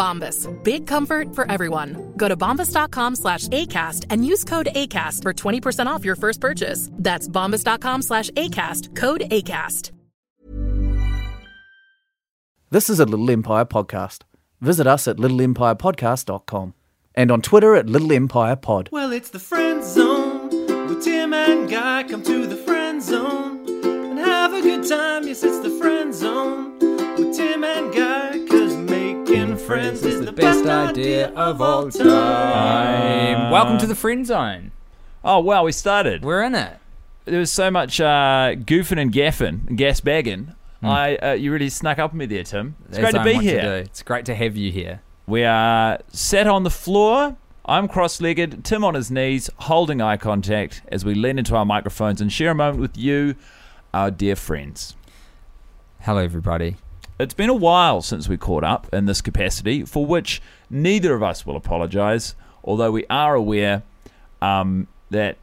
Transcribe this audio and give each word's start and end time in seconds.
Bombas. 0.00 0.48
Big 0.64 0.86
comfort 0.86 1.34
for 1.34 1.50
everyone. 1.52 2.14
Go 2.16 2.26
to 2.28 2.36
bombas.com 2.36 3.16
slash 3.16 3.48
ACAST 3.48 4.06
and 4.08 4.24
use 4.24 4.44
code 4.44 4.68
ACAST 4.74 5.22
for 5.22 5.32
20% 5.34 5.86
off 5.86 6.04
your 6.04 6.16
first 6.16 6.40
purchase. 6.40 6.88
That's 6.94 7.28
bombas.com 7.28 8.02
slash 8.02 8.30
ACAST. 8.30 8.96
Code 8.96 9.22
ACAST. 9.30 9.90
This 12.70 12.88
is 12.88 13.00
a 13.00 13.04
Little 13.04 13.30
Empire 13.30 13.64
podcast. 13.64 14.20
Visit 14.60 14.86
us 14.86 15.08
at 15.08 15.16
littleempirepodcast.com 15.16 16.74
and 17.16 17.30
on 17.30 17.42
Twitter 17.42 17.74
at 17.74 17.88
Little 17.88 18.12
Empire 18.12 18.56
Pod. 18.56 18.88
Well, 18.92 19.12
it's 19.12 19.30
the 19.30 19.40
friend 19.40 19.82
zone 19.82 20.50
with 20.86 21.02
Tim 21.02 21.34
and 21.34 21.68
Guy. 21.68 22.04
Come 22.04 22.22
to 22.22 22.46
the 22.46 22.56
friend 22.56 23.02
zone 23.02 23.66
and 23.84 24.18
have 24.18 24.54
a 24.54 24.62
good 24.62 24.88
time. 24.88 25.26
Yes, 25.26 25.42
it's 25.42 25.58
the 25.58 25.70
friend 25.80 26.14
zone 26.14 26.78
with 26.78 27.36
Tim 27.36 27.64
and 27.64 27.92
Guy. 27.92 28.39
Making 29.30 29.58
friends 29.58 30.04
is 30.04 30.24
the 30.24 30.32
best 30.32 30.66
idea 30.66 31.28
of 31.34 31.62
all 31.62 31.88
time. 31.88 33.52
Welcome 33.52 33.78
to 33.78 33.86
the 33.86 33.94
friend 33.94 34.26
zone. 34.26 34.72
Oh 35.22 35.38
wow, 35.38 35.62
we 35.62 35.70
started. 35.70 36.24
We're 36.24 36.42
in 36.42 36.56
it. 36.56 36.76
There 37.26 37.38
was 37.38 37.52
so 37.52 37.70
much 37.70 38.00
uh, 38.00 38.54
goofing 38.56 39.00
and 39.00 39.12
gaffing 39.12 39.68
and 39.68 39.78
gas 39.78 40.00
bagging. 40.00 40.52
I 40.82 41.14
uh, 41.14 41.32
you 41.34 41.52
really 41.52 41.68
snuck 41.68 42.00
up 42.00 42.10
on 42.10 42.18
me 42.18 42.26
there, 42.26 42.42
Tim. 42.42 42.74
It's 42.88 42.98
As 42.98 43.02
great 43.02 43.12
to 43.12 43.20
I 43.20 43.24
be 43.24 43.32
want 43.34 43.44
here. 43.44 43.62
do. 43.62 43.68
It's 43.68 44.02
great 44.02 44.24
to 44.24 44.34
have 44.34 44.56
you 44.56 44.72
here. 44.72 45.00
We 45.28 45.44
are 45.44 46.00
sat 46.08 46.48
on 46.48 46.64
the 46.64 46.70
floor. 46.70 47.36
I'm 47.64 47.86
cross-legged. 47.86 48.64
Tim 48.64 48.82
on 48.82 48.94
his 48.94 49.12
knees, 49.12 49.48
holding 49.58 50.00
eye 50.00 50.16
contact 50.16 50.82
as 50.88 51.04
we 51.04 51.14
lean 51.14 51.38
into 51.38 51.54
our 51.54 51.64
microphones 51.64 52.20
and 52.20 52.32
share 52.32 52.50
a 52.50 52.54
moment 52.56 52.80
with 52.80 52.96
you, 52.98 53.36
our 53.94 54.10
dear 54.10 54.34
friends. 54.34 54.96
Hello, 56.00 56.18
everybody. 56.18 56.78
It's 57.20 57.34
been 57.34 57.50
a 57.50 57.54
while 57.54 58.00
since 58.00 58.28
we 58.28 58.38
caught 58.38 58.64
up 58.64 58.88
in 58.94 59.04
this 59.04 59.20
capacity, 59.20 59.84
for 59.84 60.06
which 60.06 60.40
neither 60.70 61.14
of 61.14 61.22
us 61.22 61.44
will 61.44 61.56
apologise, 61.56 62.34
although 62.64 62.90
we 62.90 63.04
are 63.10 63.34
aware 63.34 63.82
um, 64.40 64.88
that 65.10 65.36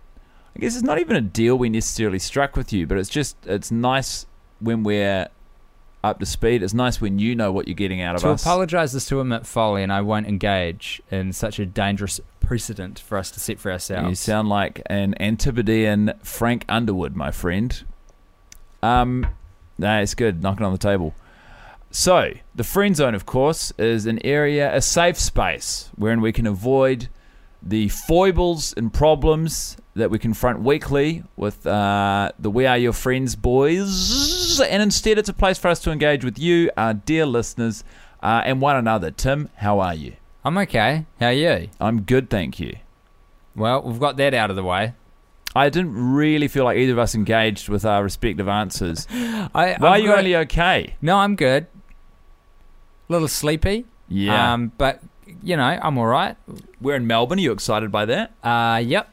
I 0.55 0.59
guess 0.59 0.73
it's 0.73 0.83
not 0.83 0.97
even 0.97 1.15
a 1.15 1.21
deal 1.21 1.55
we 1.55 1.69
necessarily 1.69 2.17
struck 2.17 2.55
with 2.55 2.73
you, 2.73 2.87
but 2.87 2.97
it's 2.97 3.09
just 3.09 3.37
it's 3.45 3.69
nice 3.69 4.25
when 4.59 4.81
we're 4.81 5.27
up 6.03 6.19
to 6.19 6.25
speed. 6.25 6.63
It's 6.63 6.73
nice 6.73 6.99
when 6.99 7.19
you 7.19 7.35
know 7.35 7.51
what 7.51 7.67
you're 7.67 7.75
getting 7.75 8.01
out 8.01 8.15
of 8.15 8.21
To 8.21 8.29
us. 8.29 8.41
apologise 8.41 8.95
is 8.95 9.05
to 9.05 9.21
admit 9.21 9.45
folly, 9.45 9.83
and 9.83 9.93
I 9.93 10.01
won't 10.01 10.25
engage 10.25 10.99
in 11.11 11.31
such 11.31 11.59
a 11.59 11.65
dangerous 11.67 12.19
precedent 12.39 12.97
for 12.97 13.19
us 13.19 13.29
to 13.31 13.39
set 13.39 13.59
for 13.59 13.71
ourselves. 13.71 14.09
You 14.09 14.15
sound 14.15 14.49
like 14.49 14.81
an 14.87 15.13
Antipodean 15.19 16.13
Frank 16.23 16.65
Underwood, 16.67 17.15
my 17.15 17.29
friend. 17.29 17.83
Um, 18.81 19.27
no, 19.77 20.01
it's 20.01 20.15
good. 20.15 20.41
Knocking 20.41 20.65
on 20.65 20.71
the 20.71 20.79
table. 20.79 21.13
So, 21.91 22.33
the 22.53 22.63
friend 22.63 22.95
zone, 22.95 23.15
of 23.15 23.25
course, 23.25 23.71
is 23.77 24.05
an 24.05 24.19
area, 24.25 24.75
a 24.75 24.81
safe 24.81 25.17
space 25.17 25.89
wherein 25.95 26.21
we 26.21 26.31
can 26.31 26.45
avoid 26.45 27.07
the 27.63 27.89
foibles 27.89 28.73
and 28.77 28.93
problems 28.93 29.77
that 29.95 30.11
we 30.11 30.19
confront 30.19 30.59
weekly 30.61 31.23
with 31.35 31.65
uh, 31.65 32.31
the 32.37 32.51
We 32.51 32.65
Are 32.67 32.77
Your 32.77 32.93
Friends 32.93 33.35
boys. 33.35 34.59
And 34.59 34.83
instead, 34.83 35.17
it's 35.17 35.29
a 35.29 35.33
place 35.33 35.57
for 35.57 35.69
us 35.69 35.79
to 35.81 35.91
engage 35.91 36.23
with 36.23 36.37
you, 36.37 36.69
our 36.77 36.93
dear 36.93 37.25
listeners, 37.25 37.83
uh, 38.21 38.41
and 38.45 38.61
one 38.61 38.75
another. 38.75 39.09
Tim, 39.09 39.49
how 39.55 39.79
are 39.79 39.95
you? 39.95 40.13
I'm 40.45 40.57
okay. 40.59 41.05
How 41.19 41.27
are 41.27 41.33
you? 41.33 41.69
I'm 41.79 42.01
good, 42.01 42.29
thank 42.29 42.59
you. 42.59 42.75
Well, 43.55 43.81
we've 43.81 43.99
got 43.99 44.17
that 44.17 44.33
out 44.35 44.49
of 44.51 44.55
the 44.55 44.63
way. 44.63 44.93
I 45.55 45.69
didn't 45.69 45.95
really 45.95 46.47
feel 46.47 46.65
like 46.65 46.77
either 46.77 46.91
of 46.91 46.99
us 46.99 47.15
engaged 47.15 47.69
with 47.69 47.85
our 47.85 48.03
respective 48.03 48.47
answers. 48.47 49.07
I, 49.11 49.47
Why 49.51 49.73
are 49.81 49.85
I've 49.87 50.01
you 50.01 50.07
got- 50.09 50.17
only 50.19 50.35
okay? 50.35 50.95
No, 51.01 51.17
I'm 51.17 51.35
good. 51.35 51.65
A 53.09 53.13
little 53.13 53.27
sleepy. 53.27 53.85
Yeah. 54.07 54.53
Um, 54.53 54.71
but 54.77 55.01
you 55.43 55.57
know, 55.57 55.63
I'm 55.63 55.97
all 55.97 56.05
right. 56.07 56.35
We're 56.81 56.95
in 56.95 57.07
Melbourne. 57.07 57.39
Are 57.39 57.41
you 57.41 57.51
excited 57.51 57.91
by 57.91 58.05
that? 58.05 58.33
Uh, 58.43 58.81
yep. 58.83 59.09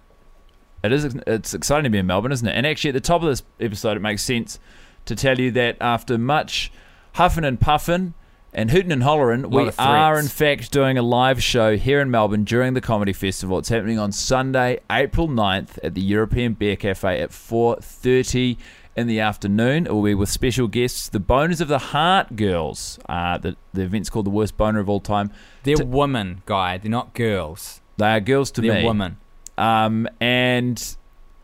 It 0.83 0.93
is. 0.93 1.05
It's 1.27 1.55
exciting 1.55 1.85
to 1.85 1.91
be 1.91 1.99
in 1.99 2.07
Melbourne, 2.07 2.33
isn't 2.33 2.47
it? 2.47 2.53
And 2.53 2.67
actually, 2.67 2.91
at 2.91 2.95
the 2.95 3.01
top 3.01 3.23
of 3.23 3.29
this 3.29 3.43
episode, 3.59 3.97
it 3.97 4.01
makes 4.01 4.23
sense 4.23 4.59
to 5.07 5.17
tell 5.17 5.39
you 5.39 5.51
that 5.53 5.77
after 5.81 6.19
much 6.19 6.71
huffing 7.15 7.45
and 7.45 7.61
puffing 7.61 8.15
and 8.53 8.71
hooting 8.71 8.93
and 8.93 9.03
hollering, 9.03 9.51
we 9.51 9.71
are 9.79 10.19
in 10.19 10.29
fact 10.29 10.71
doing 10.71 10.97
a 10.99 11.03
live 11.03 11.43
show 11.43 11.77
here 11.77 12.01
in 12.01 12.11
Melbourne 12.11 12.45
during 12.45 12.75
the 12.75 12.81
comedy 12.81 13.13
festival. 13.13 13.59
It's 13.59 13.69
happening 13.69 13.99
on 13.99 14.13
Sunday, 14.13 14.81
April 14.91 15.27
9th 15.29 15.79
at 15.83 15.95
the 15.95 16.01
European 16.01 16.53
Beer 16.55 16.77
Cafe 16.77 17.21
at 17.21 17.31
4:30 17.31 18.57
in 18.97 19.07
the 19.07 19.21
afternoon. 19.21 19.87
It 19.87 19.93
will 19.93 20.03
be 20.03 20.15
with 20.15 20.29
special 20.29 20.69
guests, 20.69 21.09
the 21.09 21.21
Boners 21.21 21.61
of 21.61 21.69
the 21.69 21.79
Heart 21.79 22.37
Girls. 22.37 22.99
Uh, 23.09 23.39
the 23.39 23.57
the 23.73 23.83
event's 23.83 24.11
called 24.11 24.27
the 24.27 24.31
worst 24.31 24.57
boner 24.57 24.79
of 24.81 24.89
all 24.89 25.01
time. 25.01 25.31
They're 25.65 25.77
T- 25.77 25.85
women, 25.85 26.43
guy. 26.47 26.79
They're 26.79 26.91
not 26.91 27.15
girls. 27.15 27.81
They 27.97 28.07
are 28.07 28.21
girls 28.21 28.51
to 28.53 28.61
They're 28.61 28.75
me. 28.81 28.85
women. 28.85 29.19
Um, 29.57 30.09
and 30.21 30.97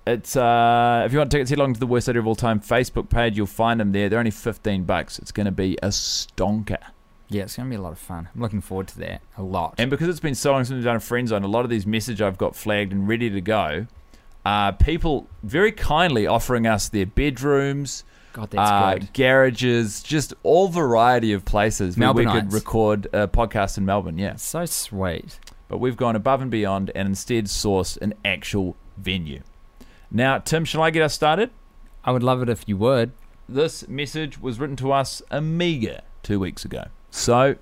it's 0.07 0.35
uh, 0.37 1.03
if 1.07 1.13
you 1.13 1.19
want 1.19 1.31
tickets, 1.31 1.51
head 1.51 1.59
along 1.59 1.75
to 1.75 1.81
the 1.81 1.87
Worst 1.87 2.09
Idea 2.09 2.21
of 2.21 2.27
All 2.27 2.35
Time 2.35 2.61
Facebook 2.61 3.09
page. 3.09 3.37
You'll 3.37 3.47
find 3.47 3.79
them 3.81 3.93
there. 3.93 4.09
They're 4.09 4.19
only 4.19 4.31
fifteen 4.31 4.85
bucks. 4.85 5.19
It's 5.19 5.33
going 5.33 5.47
to 5.47 5.53
be 5.53 5.77
a 5.83 5.89
stonker. 5.89 6.79
Yeah, 7.33 7.45
it's 7.45 7.57
gonna 7.57 7.71
be 7.71 7.77
a 7.77 7.81
lot 7.81 7.93
of 7.93 7.99
fun. 8.01 8.29
I'm 8.35 8.41
looking 8.41 8.61
forward 8.61 8.89
to 8.89 8.99
that 8.99 9.23
a 9.39 9.43
lot. 9.45 9.77
And 9.79 9.89
because 9.89 10.09
it's 10.09 10.19
been 10.19 10.35
so 10.35 10.51
long 10.51 10.65
since 10.65 10.75
we've 10.75 10.83
done 10.83 10.97
a 10.97 11.01
friend 11.01 11.29
zone, 11.29 11.45
a 11.45 11.47
lot 11.47 11.63
of 11.65 11.71
these 11.71 11.87
messages 11.87 12.21
I've 12.21 12.39
got 12.39 12.57
flagged 12.57 12.91
and 12.93 13.07
ready 13.07 13.31
to 13.31 13.41
go. 13.41 13.87
Uh, 14.51 14.73
people 14.73 15.29
very 15.45 15.71
kindly 15.71 16.27
offering 16.27 16.67
us 16.67 16.89
their 16.89 17.07
bedrooms, 17.07 18.03
God, 18.33 18.51
that's 18.51 18.69
uh, 18.71 18.95
good. 18.95 19.13
garages, 19.13 20.03
just 20.03 20.35
all 20.43 20.67
variety 20.67 21.33
of 21.33 21.45
places 21.45 21.97
where 21.97 22.13
we 22.13 22.27
could 22.27 22.53
record 22.53 23.07
a 23.13 23.29
podcast 23.29 23.79
in 23.79 23.85
Melbourne. 23.85 24.19
Yeah, 24.19 24.35
So 24.35 24.65
sweet. 24.67 25.39
but 25.69 25.79
we've 25.79 25.97
gone 25.97 26.17
above 26.17 26.43
and 26.43 26.51
beyond 26.51 26.91
and 26.97 27.07
instead 27.07 27.45
sourced 27.45 27.97
an 27.99 28.13
actual 28.25 28.75
venue. 28.97 29.43
Now, 30.11 30.39
Tim, 30.39 30.65
shall 30.65 30.83
I 30.83 30.91
get 30.91 31.03
us 31.03 31.15
started? 31.15 31.51
I 32.03 32.11
would 32.11 32.25
love 32.25 32.43
it 32.43 32.49
if 32.49 32.65
you 32.67 32.77
would. 32.79 33.13
This 33.49 33.87
message 33.87 34.41
was 34.41 34.59
written 34.59 34.75
to 34.77 34.91
us 34.91 35.23
a 35.31 35.41
meager 35.41 36.01
two 36.25 36.41
weeks 36.41 36.65
ago. 36.65 36.87
So, 37.13 37.55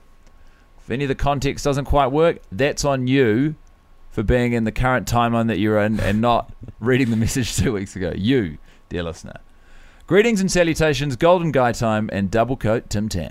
if 0.78 0.90
any 0.90 1.04
of 1.04 1.08
the 1.08 1.14
context 1.14 1.66
doesn't 1.66 1.84
quite 1.84 2.06
work, 2.12 2.38
that's 2.50 2.82
on 2.86 3.06
you 3.06 3.56
for 4.10 4.22
being 4.22 4.52
in 4.52 4.64
the 4.64 4.72
current 4.72 5.06
timeline 5.06 5.46
that 5.48 5.58
you're 5.58 5.78
in 5.78 6.00
and 6.00 6.20
not 6.20 6.52
reading 6.80 7.10
the 7.10 7.16
message 7.16 7.56
two 7.56 7.72
weeks 7.72 7.94
ago. 7.96 8.12
You, 8.16 8.58
dear 8.88 9.02
listener. 9.02 9.40
Greetings 10.06 10.40
and 10.40 10.50
salutations, 10.50 11.16
Golden 11.16 11.52
Guy 11.52 11.72
Time 11.72 12.08
and 12.12 12.30
Double 12.30 12.56
Coat 12.56 12.88
Tim 12.88 13.08
Tam. 13.08 13.30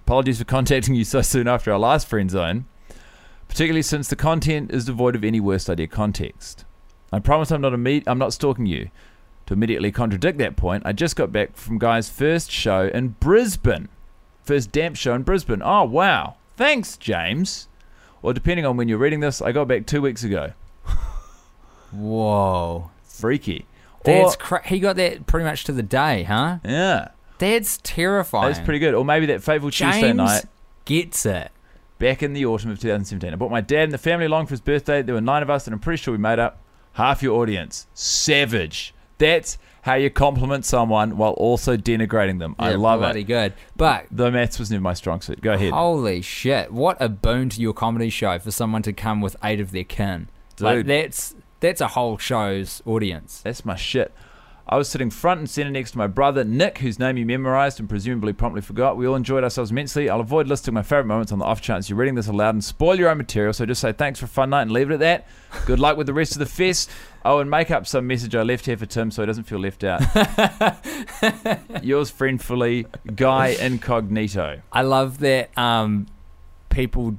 Apologies 0.00 0.38
for 0.38 0.44
contacting 0.44 0.94
you 0.94 1.04
so 1.04 1.22
soon 1.22 1.48
after 1.48 1.72
our 1.72 1.78
last 1.78 2.06
friend 2.06 2.30
zone, 2.30 2.66
particularly 3.48 3.82
since 3.82 4.08
the 4.08 4.16
content 4.16 4.70
is 4.70 4.84
devoid 4.84 5.16
of 5.16 5.24
any 5.24 5.40
worst 5.40 5.70
idea 5.70 5.86
context. 5.86 6.64
I 7.12 7.20
promise 7.20 7.50
I'm 7.50 7.60
not 7.60 7.72
imme- 7.72 8.04
I'm 8.06 8.18
not 8.18 8.32
stalking 8.32 8.66
you. 8.66 8.90
To 9.46 9.54
immediately 9.54 9.90
contradict 9.90 10.38
that 10.38 10.56
point, 10.56 10.84
I 10.86 10.92
just 10.92 11.16
got 11.16 11.32
back 11.32 11.56
from 11.56 11.78
Guy's 11.78 12.08
first 12.08 12.52
show 12.52 12.88
in 12.92 13.16
Brisbane. 13.18 13.88
First 14.44 14.70
damp 14.70 14.96
show 14.96 15.14
in 15.14 15.22
Brisbane. 15.22 15.62
Oh, 15.64 15.84
wow. 15.84 16.36
Thanks, 16.56 16.96
James. 16.96 17.66
Or 18.22 18.32
depending 18.34 18.66
on 18.66 18.76
when 18.76 18.88
you're 18.88 18.98
reading 18.98 19.20
this, 19.20 19.40
I 19.40 19.52
got 19.52 19.66
back 19.68 19.86
two 19.86 20.02
weeks 20.02 20.22
ago. 20.24 20.52
Whoa. 21.92 22.90
Freaky. 23.04 23.66
That's 24.04 24.36
cra- 24.36 24.66
he 24.66 24.78
got 24.80 24.96
that 24.96 25.26
pretty 25.26 25.44
much 25.44 25.64
to 25.64 25.72
the 25.72 25.82
day, 25.82 26.22
huh? 26.22 26.58
Yeah, 26.64 27.08
That's 27.38 27.78
terrifying. 27.82 28.46
that's 28.52 28.64
pretty 28.64 28.78
good. 28.78 28.94
Or 28.94 29.04
maybe 29.04 29.26
that 29.26 29.42
fateful 29.42 29.70
Tuesday 29.70 30.00
James 30.00 30.16
night. 30.16 30.44
gets 30.86 31.26
it. 31.26 31.50
back 31.98 32.22
in 32.22 32.32
the 32.32 32.46
autumn 32.46 32.70
of 32.70 32.80
2017. 32.80 33.30
I 33.30 33.36
brought 33.36 33.50
my 33.50 33.60
dad 33.60 33.84
and 33.84 33.92
the 33.92 33.98
family 33.98 34.24
along 34.24 34.46
for 34.46 34.52
his 34.52 34.62
birthday. 34.62 35.02
There 35.02 35.14
were 35.14 35.20
nine 35.20 35.42
of 35.42 35.50
us, 35.50 35.66
and 35.66 35.74
I'm 35.74 35.80
pretty 35.80 36.02
sure 36.02 36.12
we 36.12 36.18
made 36.18 36.38
up 36.38 36.58
half 36.94 37.22
your 37.22 37.38
audience. 37.42 37.86
Savage. 37.92 38.94
That's 39.18 39.58
how 39.82 39.94
you 39.94 40.10
compliment 40.10 40.64
someone 40.64 41.16
while 41.16 41.32
also 41.32 41.76
denigrating 41.76 42.38
them. 42.38 42.54
I 42.58 42.72
love 42.74 43.00
bloody 43.00 43.20
it. 43.20 43.24
good. 43.24 43.54
But 43.76 44.06
The 44.10 44.30
maths 44.30 44.58
was 44.58 44.70
never 44.70 44.82
my 44.82 44.94
strong 44.94 45.20
suit. 45.20 45.40
Go 45.40 45.52
ahead. 45.54 45.72
Holy 45.72 46.20
shit! 46.22 46.72
What 46.72 46.96
a 47.00 47.08
boon 47.08 47.48
to 47.50 47.60
your 47.60 47.72
comedy 47.72 48.10
show 48.10 48.38
for 48.38 48.50
someone 48.50 48.82
to 48.82 48.92
come 48.92 49.20
with 49.20 49.36
eight 49.42 49.60
of 49.60 49.70
their 49.72 49.84
kin. 49.84 50.28
Like 50.58 50.78
Dude. 50.78 50.86
that's 50.88 51.34
that's 51.60 51.80
a 51.80 51.88
whole 51.88 52.18
show's 52.18 52.82
audience. 52.86 53.40
That's 53.42 53.64
my 53.64 53.76
shit. 53.76 54.12
I 54.70 54.76
was 54.76 54.88
sitting 54.88 55.10
front 55.10 55.40
and 55.40 55.50
center 55.50 55.68
next 55.68 55.90
to 55.90 55.98
my 55.98 56.06
brother 56.06 56.44
Nick, 56.44 56.78
whose 56.78 57.00
name 57.00 57.16
you 57.16 57.26
memorized 57.26 57.80
and 57.80 57.88
presumably 57.88 58.32
promptly 58.32 58.62
forgot. 58.62 58.96
We 58.96 59.04
all 59.04 59.16
enjoyed 59.16 59.42
ourselves 59.42 59.72
immensely. 59.72 60.08
I'll 60.08 60.20
avoid 60.20 60.46
listing 60.46 60.74
my 60.74 60.84
favorite 60.84 61.06
moments 61.06 61.32
on 61.32 61.40
the 61.40 61.44
off 61.44 61.60
chance 61.60 61.90
you're 61.90 61.98
reading 61.98 62.14
this 62.14 62.28
aloud 62.28 62.54
and 62.54 62.62
spoil 62.62 62.96
your 62.96 63.08
own 63.08 63.18
material. 63.18 63.52
So 63.52 63.66
just 63.66 63.80
say 63.80 63.92
thanks 63.92 64.20
for 64.20 64.26
a 64.26 64.28
fun 64.28 64.50
night 64.50 64.62
and 64.62 64.70
leave 64.70 64.88
it 64.88 64.94
at 64.94 65.00
that. 65.00 65.26
Good 65.66 65.80
luck 65.80 65.96
with 65.96 66.06
the 66.06 66.14
rest 66.14 66.34
of 66.34 66.38
the 66.38 66.46
fest. 66.46 66.88
Oh, 67.24 67.40
and 67.40 67.50
make 67.50 67.72
up 67.72 67.84
some 67.84 68.06
message 68.06 68.36
I 68.36 68.42
left 68.42 68.64
here 68.64 68.76
for 68.76 68.86
Tim 68.86 69.10
so 69.10 69.22
he 69.22 69.26
doesn't 69.26 69.42
feel 69.42 69.58
left 69.58 69.82
out. 69.82 70.02
Yours 71.82 72.10
friendfully, 72.10 72.86
Guy 73.16 73.48
Incognito. 73.60 74.62
I 74.70 74.82
love 74.82 75.18
that 75.18 75.50
um, 75.58 76.06
people 76.68 77.16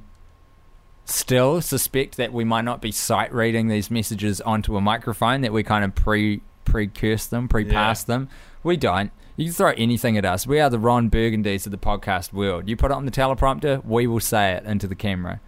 still 1.04 1.60
suspect 1.60 2.16
that 2.16 2.32
we 2.32 2.44
might 2.44 2.64
not 2.64 2.80
be 2.80 2.92
sight 2.92 3.30
reading 3.30 3.68
these 3.68 3.90
messages 3.90 4.40
onto 4.40 4.74
a 4.78 4.80
microphone. 4.80 5.42
That 5.42 5.52
we 5.52 5.62
kind 5.62 5.84
of 5.84 5.94
pre 5.94 6.40
precurse 6.64 7.26
them, 7.26 7.48
pre 7.48 7.64
pass 7.64 8.02
them. 8.04 8.28
We 8.62 8.76
don't. 8.76 9.10
You 9.36 9.46
can 9.46 9.54
throw 9.54 9.70
anything 9.76 10.16
at 10.18 10.24
us. 10.24 10.46
We 10.46 10.60
are 10.60 10.68
the 10.70 10.78
Ron 10.78 11.10
Burgundys 11.10 11.64
of 11.66 11.72
the 11.72 11.78
podcast 11.78 12.32
world. 12.32 12.68
You 12.68 12.76
put 12.76 12.90
it 12.90 12.94
on 12.94 13.06
the 13.06 13.10
teleprompter, 13.10 13.84
we 13.84 14.06
will 14.06 14.20
say 14.20 14.52
it 14.52 14.64
into 14.64 14.86
the 14.86 14.94
camera. 14.94 15.40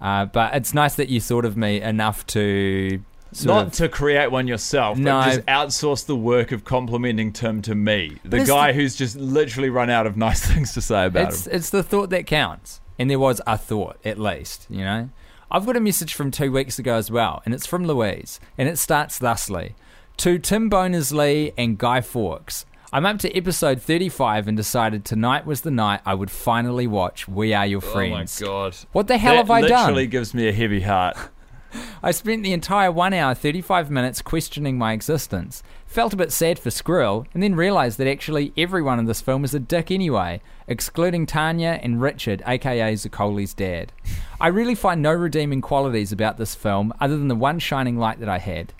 Uh, 0.00 0.26
but 0.26 0.54
it's 0.54 0.72
nice 0.74 0.94
that 0.96 1.08
you 1.08 1.20
thought 1.20 1.44
of 1.44 1.56
me 1.56 1.80
enough 1.80 2.26
to 2.28 3.00
Not 3.44 3.66
of- 3.68 3.72
to 3.74 3.88
create 3.88 4.30
one 4.30 4.46
yourself, 4.46 4.98
No. 4.98 5.20
but 5.20 5.24
just 5.26 5.46
outsource 5.46 6.06
the 6.06 6.14
work 6.16 6.52
of 6.52 6.64
complimenting 6.64 7.32
Tim 7.32 7.60
to 7.62 7.74
me, 7.74 8.18
the 8.24 8.44
guy 8.44 8.68
the- 8.72 8.78
who's 8.78 8.94
just 8.94 9.16
literally 9.16 9.68
run 9.70 9.90
out 9.90 10.06
of 10.06 10.16
nice 10.16 10.44
things 10.52 10.72
to 10.74 10.80
say 10.80 11.06
about 11.06 11.28
it's 11.32 11.46
him. 11.46 11.56
it's 11.56 11.70
the 11.70 11.82
thought 11.82 12.10
that 12.10 12.26
counts, 12.26 12.80
and 12.98 13.10
there 13.10 13.18
was 13.18 13.40
a 13.46 13.58
thought 13.58 13.96
at 14.04 14.18
least. 14.18 14.66
You 14.70 14.84
know, 14.84 15.08
I've 15.50 15.66
got 15.66 15.76
a 15.76 15.80
message 15.80 16.14
from 16.14 16.30
two 16.30 16.52
weeks 16.52 16.78
ago 16.78 16.94
as 16.96 17.10
well, 17.10 17.42
and 17.44 17.52
it's 17.54 17.66
from 17.66 17.84
Louise, 17.86 18.38
and 18.56 18.68
it 18.68 18.78
starts 18.78 19.18
thusly: 19.18 19.74
To 20.18 20.38
Tim 20.38 20.70
Boners-Lee 20.70 21.52
and 21.58 21.76
Guy 21.76 22.00
Fawkes. 22.00 22.64
I'm 22.92 23.04
up 23.04 23.18
to 23.18 23.36
episode 23.36 23.82
35 23.82 24.48
and 24.48 24.56
decided 24.56 25.04
tonight 25.04 25.44
was 25.44 25.62
the 25.62 25.70
night 25.70 26.00
I 26.06 26.14
would 26.14 26.30
finally 26.30 26.86
watch 26.86 27.28
We 27.28 27.52
Are 27.52 27.66
Your 27.66 27.80
Friends. 27.80 28.40
Oh 28.40 28.46
my 28.46 28.50
god! 28.50 28.76
What 28.92 29.08
the 29.08 29.18
hell 29.18 29.34
that 29.34 29.38
have 29.38 29.50
I 29.50 29.60
done? 29.62 29.70
Literally 29.88 30.06
gives 30.06 30.32
me 30.32 30.48
a 30.48 30.52
heavy 30.52 30.80
heart. 30.80 31.16
I 32.02 32.12
spent 32.12 32.44
the 32.44 32.52
entire 32.52 32.92
1 32.92 33.12
hour 33.12 33.34
35 33.34 33.90
minutes 33.90 34.22
questioning 34.22 34.78
my 34.78 34.92
existence. 34.92 35.62
Felt 35.86 36.14
a 36.14 36.16
bit 36.16 36.30
sad 36.32 36.58
for 36.58 36.70
Skrill, 36.70 37.26
and 37.34 37.42
then 37.42 37.56
realised 37.56 37.98
that 37.98 38.06
actually 38.06 38.52
everyone 38.56 39.00
in 39.00 39.06
this 39.06 39.20
film 39.20 39.44
is 39.44 39.54
a 39.54 39.60
dick 39.60 39.90
anyway, 39.90 40.40
excluding 40.68 41.26
Tanya 41.26 41.80
and 41.82 42.00
Richard, 42.00 42.42
aka 42.46 42.94
Zaccoli's 42.94 43.52
dad. 43.52 43.92
I 44.40 44.46
really 44.46 44.76
find 44.76 45.02
no 45.02 45.12
redeeming 45.12 45.60
qualities 45.60 46.12
about 46.12 46.38
this 46.38 46.54
film 46.54 46.92
other 47.00 47.18
than 47.18 47.28
the 47.28 47.34
one 47.34 47.58
shining 47.58 47.98
light 47.98 48.20
that 48.20 48.28
I 48.28 48.38
had. 48.38 48.72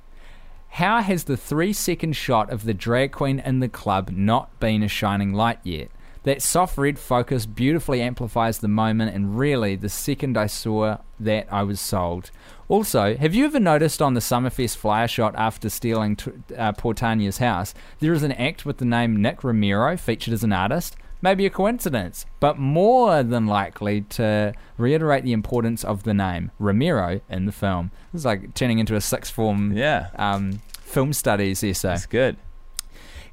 How 0.75 1.03
has 1.03 1.23
the 1.23 1.37
three 1.37 1.73
second 1.73 2.17
shot 2.17 2.51
of 2.51 2.65
the 2.65 2.75
drag 2.75 3.13
queen 3.13 3.39
in 3.39 3.61
the 3.61 3.69
club 3.69 4.11
not 4.11 4.59
been 4.59 4.83
a 4.83 4.89
shining 4.89 5.33
light 5.33 5.61
yet? 5.63 5.89
That 6.25 6.43
soft 6.43 6.77
red 6.77 6.99
focus 6.99 7.47
beautifully 7.47 8.03
amplifies 8.03 8.59
the 8.59 8.67
moment, 8.67 9.15
and 9.15 9.39
really, 9.39 9.77
the 9.77 9.89
second 9.89 10.37
I 10.37 10.49
saw 10.49 10.97
that, 11.21 11.47
I 11.49 11.63
was 11.63 11.79
sold. 11.81 12.33
Also, 12.67 13.17
have 13.17 13.37
you 13.37 13.45
ever 13.45 13.61
noticed 13.61 14.03
on 14.03 14.15
the 14.15 14.21
Summerfest 14.21 14.77
flyer 14.77 15.07
shot 15.07 15.37
after 15.37 15.69
stealing 15.69 16.19
uh, 16.59 16.73
Portania's 16.73 17.39
house, 17.39 17.73
there 18.01 18.13
is 18.13 18.25
an 18.25 18.33
act 18.33 18.67
with 18.67 18.79
the 18.79 18.85
name 18.85 19.23
Nick 19.23 19.45
Ramiro 19.45 19.97
featured 19.97 20.35
as 20.35 20.43
an 20.43 20.53
artist? 20.53 20.97
Maybe 21.25 21.47
a 21.47 21.51
coincidence, 21.51 22.27
but 22.39 22.59
more 22.59 23.23
than 23.23 23.47
likely 23.47 24.03
to 24.03 24.53
reiterate 24.77 25.25
the 25.25 25.33
importance 25.33 25.83
of 25.83 26.03
the 26.03 26.13
name 26.13 26.51
Ramiro 26.59 27.23
in 27.31 27.47
the 27.47 27.53
film. 27.53 27.93
It's 28.13 28.27
like 28.27 28.53
turning 28.53 28.79
into 28.79 28.95
a 28.95 29.01
sixth 29.01 29.33
form 29.33 29.73
Yeah, 29.73 30.09
um, 30.17 30.61
film 30.83 31.15
studies 31.15 31.65
essay. 31.65 31.89
that's 31.89 32.05
good. 32.05 32.37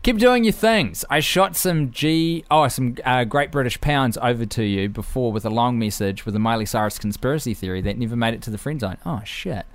Keep 0.04 0.20
doing 0.20 0.46
your 0.46 0.54
things. 0.54 1.04
I 1.10 1.20
shot 1.20 1.58
some 1.58 1.92
G, 1.92 2.46
oh, 2.50 2.70
some 2.70 2.96
uh, 3.04 3.26
Great 3.26 3.52
British 3.52 3.82
Pounds 3.82 4.18
over 4.22 4.46
to 4.46 4.64
you 4.64 4.88
before 4.88 5.34
with 5.34 5.44
a 5.44 5.50
long 5.50 5.78
message 5.78 6.26
with 6.26 6.34
a 6.34 6.40
Miley 6.40 6.66
Cyrus 6.66 6.98
conspiracy 6.98 7.54
theory 7.54 7.82
that 7.82 7.98
never 7.98 8.16
made 8.16 8.34
it 8.34 8.42
to 8.44 8.50
the 8.50 8.58
friend 8.58 8.80
zone. 8.80 9.00
Oh 9.06 9.22
shit. 9.26 9.66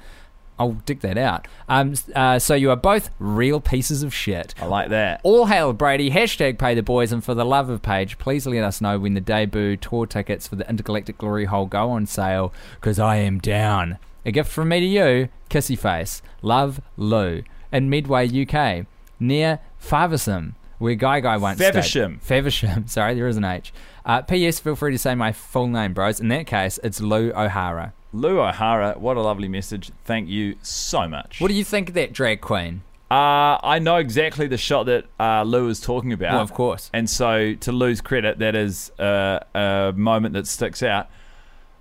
I'll 0.58 0.72
dig 0.86 1.00
that 1.00 1.18
out. 1.18 1.46
Um, 1.68 1.94
uh, 2.14 2.38
so 2.38 2.54
you 2.54 2.70
are 2.70 2.76
both 2.76 3.10
real 3.18 3.60
pieces 3.60 4.02
of 4.02 4.14
shit. 4.14 4.54
I 4.60 4.66
like 4.66 4.88
that. 4.90 5.20
All 5.22 5.46
hail 5.46 5.72
Brady. 5.72 6.10
Hashtag 6.10 6.58
pay 6.58 6.74
the 6.74 6.82
boys. 6.82 7.12
And 7.12 7.22
for 7.22 7.34
the 7.34 7.44
love 7.44 7.68
of 7.68 7.82
Paige, 7.82 8.18
please 8.18 8.46
let 8.46 8.64
us 8.64 8.80
know 8.80 8.98
when 8.98 9.14
the 9.14 9.20
debut 9.20 9.76
tour 9.76 10.06
tickets 10.06 10.48
for 10.48 10.56
the 10.56 10.68
Intergalactic 10.68 11.18
Glory 11.18 11.44
Hole 11.44 11.66
go 11.66 11.90
on 11.90 12.06
sale, 12.06 12.52
because 12.76 12.98
I 12.98 13.16
am 13.16 13.38
down. 13.38 13.98
A 14.24 14.32
gift 14.32 14.50
from 14.50 14.68
me 14.68 14.80
to 14.80 14.86
you, 14.86 15.28
Kissy 15.50 15.78
Face. 15.78 16.22
Love, 16.42 16.80
Lou. 16.96 17.42
In 17.72 17.90
Medway, 17.90 18.26
UK. 18.26 18.86
Near 19.20 19.60
Faversham, 19.78 20.54
where 20.78 20.94
Guy 20.94 21.20
Guy 21.20 21.36
once 21.36 21.58
stayed. 21.58 21.74
Faversham. 21.74 22.20
Faversham. 22.20 22.86
Sorry, 22.88 23.14
there 23.14 23.28
is 23.28 23.36
an 23.36 23.44
H. 23.44 23.72
Uh, 24.04 24.22
P.S. 24.22 24.58
Feel 24.58 24.76
free 24.76 24.92
to 24.92 24.98
say 24.98 25.14
my 25.14 25.32
full 25.32 25.68
name, 25.68 25.92
bros. 25.94 26.20
In 26.20 26.28
that 26.28 26.46
case, 26.46 26.78
it's 26.82 27.00
Lou 27.00 27.32
O'Hara. 27.32 27.92
Lou 28.16 28.40
O'Hara, 28.40 28.94
what 28.98 29.16
a 29.16 29.20
lovely 29.20 29.48
message. 29.48 29.90
Thank 30.04 30.28
you 30.28 30.56
so 30.62 31.06
much. 31.06 31.40
What 31.40 31.48
do 31.48 31.54
you 31.54 31.64
think 31.64 31.88
of 31.90 31.94
that 31.94 32.12
drag 32.12 32.40
queen? 32.40 32.82
Uh, 33.10 33.58
I 33.62 33.78
know 33.78 33.96
exactly 33.96 34.48
the 34.48 34.56
shot 34.56 34.86
that 34.86 35.04
uh, 35.20 35.42
Lou 35.44 35.68
is 35.68 35.80
talking 35.80 36.12
about. 36.12 36.32
Well, 36.32 36.42
of 36.42 36.52
course. 36.52 36.90
And 36.92 37.08
so, 37.08 37.54
to 37.54 37.72
Lou's 37.72 38.00
credit, 38.00 38.40
that 38.40 38.56
is 38.56 38.90
uh, 38.98 39.40
a 39.54 39.92
moment 39.94 40.34
that 40.34 40.46
sticks 40.46 40.82
out. 40.82 41.08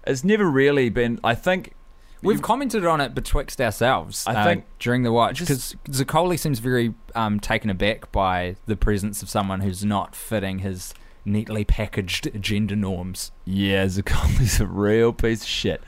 It's 0.05 0.23
never 0.23 0.45
really 0.45 0.89
been, 0.89 1.19
I 1.23 1.33
think, 1.33 1.73
We've 2.21 2.41
commented 2.41 2.85
on 2.85 3.01
it 3.01 3.13
betwixt 3.13 3.61
ourselves. 3.61 4.25
I 4.27 4.33
uh, 4.33 4.43
think- 4.43 4.65
during 4.79 5.03
the 5.03 5.11
watch 5.11 5.39
because 5.39 5.75
Zaccoli 5.85 6.39
seems 6.39 6.59
very 6.59 6.93
um, 7.13 7.39
taken 7.39 7.69
aback 7.69 8.11
by 8.11 8.55
the 8.65 8.75
presence 8.75 9.21
of 9.21 9.29
someone 9.29 9.61
who's 9.61 9.85
not 9.85 10.15
fitting 10.15 10.59
his 10.59 10.93
neatly 11.23 11.65
packaged 11.65 12.41
gender 12.41 12.75
norms. 12.75 13.31
yeah, 13.45 13.85
Zaccoli's 13.85 14.59
a 14.59 14.65
real 14.65 15.13
piece 15.13 15.41
of 15.41 15.47
shit. 15.47 15.83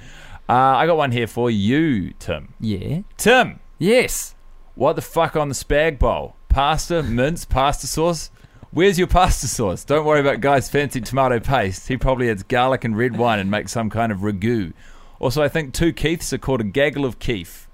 Uh, 0.50 0.54
I 0.54 0.86
got 0.86 0.98
one 0.98 1.12
here 1.12 1.28
for 1.28 1.50
you, 1.52 2.14
Tim. 2.20 2.54
Yeah. 2.60 3.02
Tim, 3.18 3.60
Yes. 3.78 4.34
what 4.76 4.96
the 4.96 5.02
fuck 5.02 5.36
on 5.36 5.50
the 5.50 5.56
spag 5.56 6.00
bol? 6.00 6.36
Pasta, 6.50 7.04
mince, 7.04 7.44
pasta 7.46 7.86
sauce? 7.88 8.32
Where's 8.72 8.98
your 8.98 9.08
pasta 9.08 9.48
sauce? 9.48 9.84
Don't 9.84 10.06
worry 10.06 10.20
about 10.20 10.42
Guy's 10.42 10.70
fancy 10.70 11.02
tomato 11.02 11.40
paste. 11.40 11.88
He 11.88 11.98
probably 11.98 12.30
adds 12.30 12.44
garlic 12.44 12.84
and 12.84 12.98
red 12.98 13.18
wine 13.18 13.40
and 13.40 13.50
makes 13.52 13.72
some 13.72 13.90
kind 13.90 14.12
of 14.12 14.20
ragu. 14.20 14.74
Also, 15.20 15.42
I 15.44 15.50
think 15.50 15.74
two 15.74 15.92
Keiths 15.94 16.32
are 16.32 16.38
called 16.38 16.62
a 16.62 16.66
gaggle 16.66 17.04
of 17.06 17.20
Keith. 17.20 17.68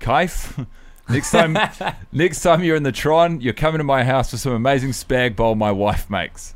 Keith? 0.00 0.64
next 1.08 1.30
time, 1.30 1.56
next 2.12 2.42
time 2.42 2.62
you're 2.64 2.76
in 2.76 2.82
the 2.82 2.92
Tron, 2.92 3.40
you're 3.40 3.52
coming 3.52 3.78
to 3.78 3.84
my 3.84 4.04
house 4.04 4.30
for 4.30 4.36
some 4.38 4.52
amazing 4.52 4.90
spag 4.90 5.36
bol 5.36 5.54
my 5.54 5.70
wife 5.72 6.08
makes. 6.10 6.54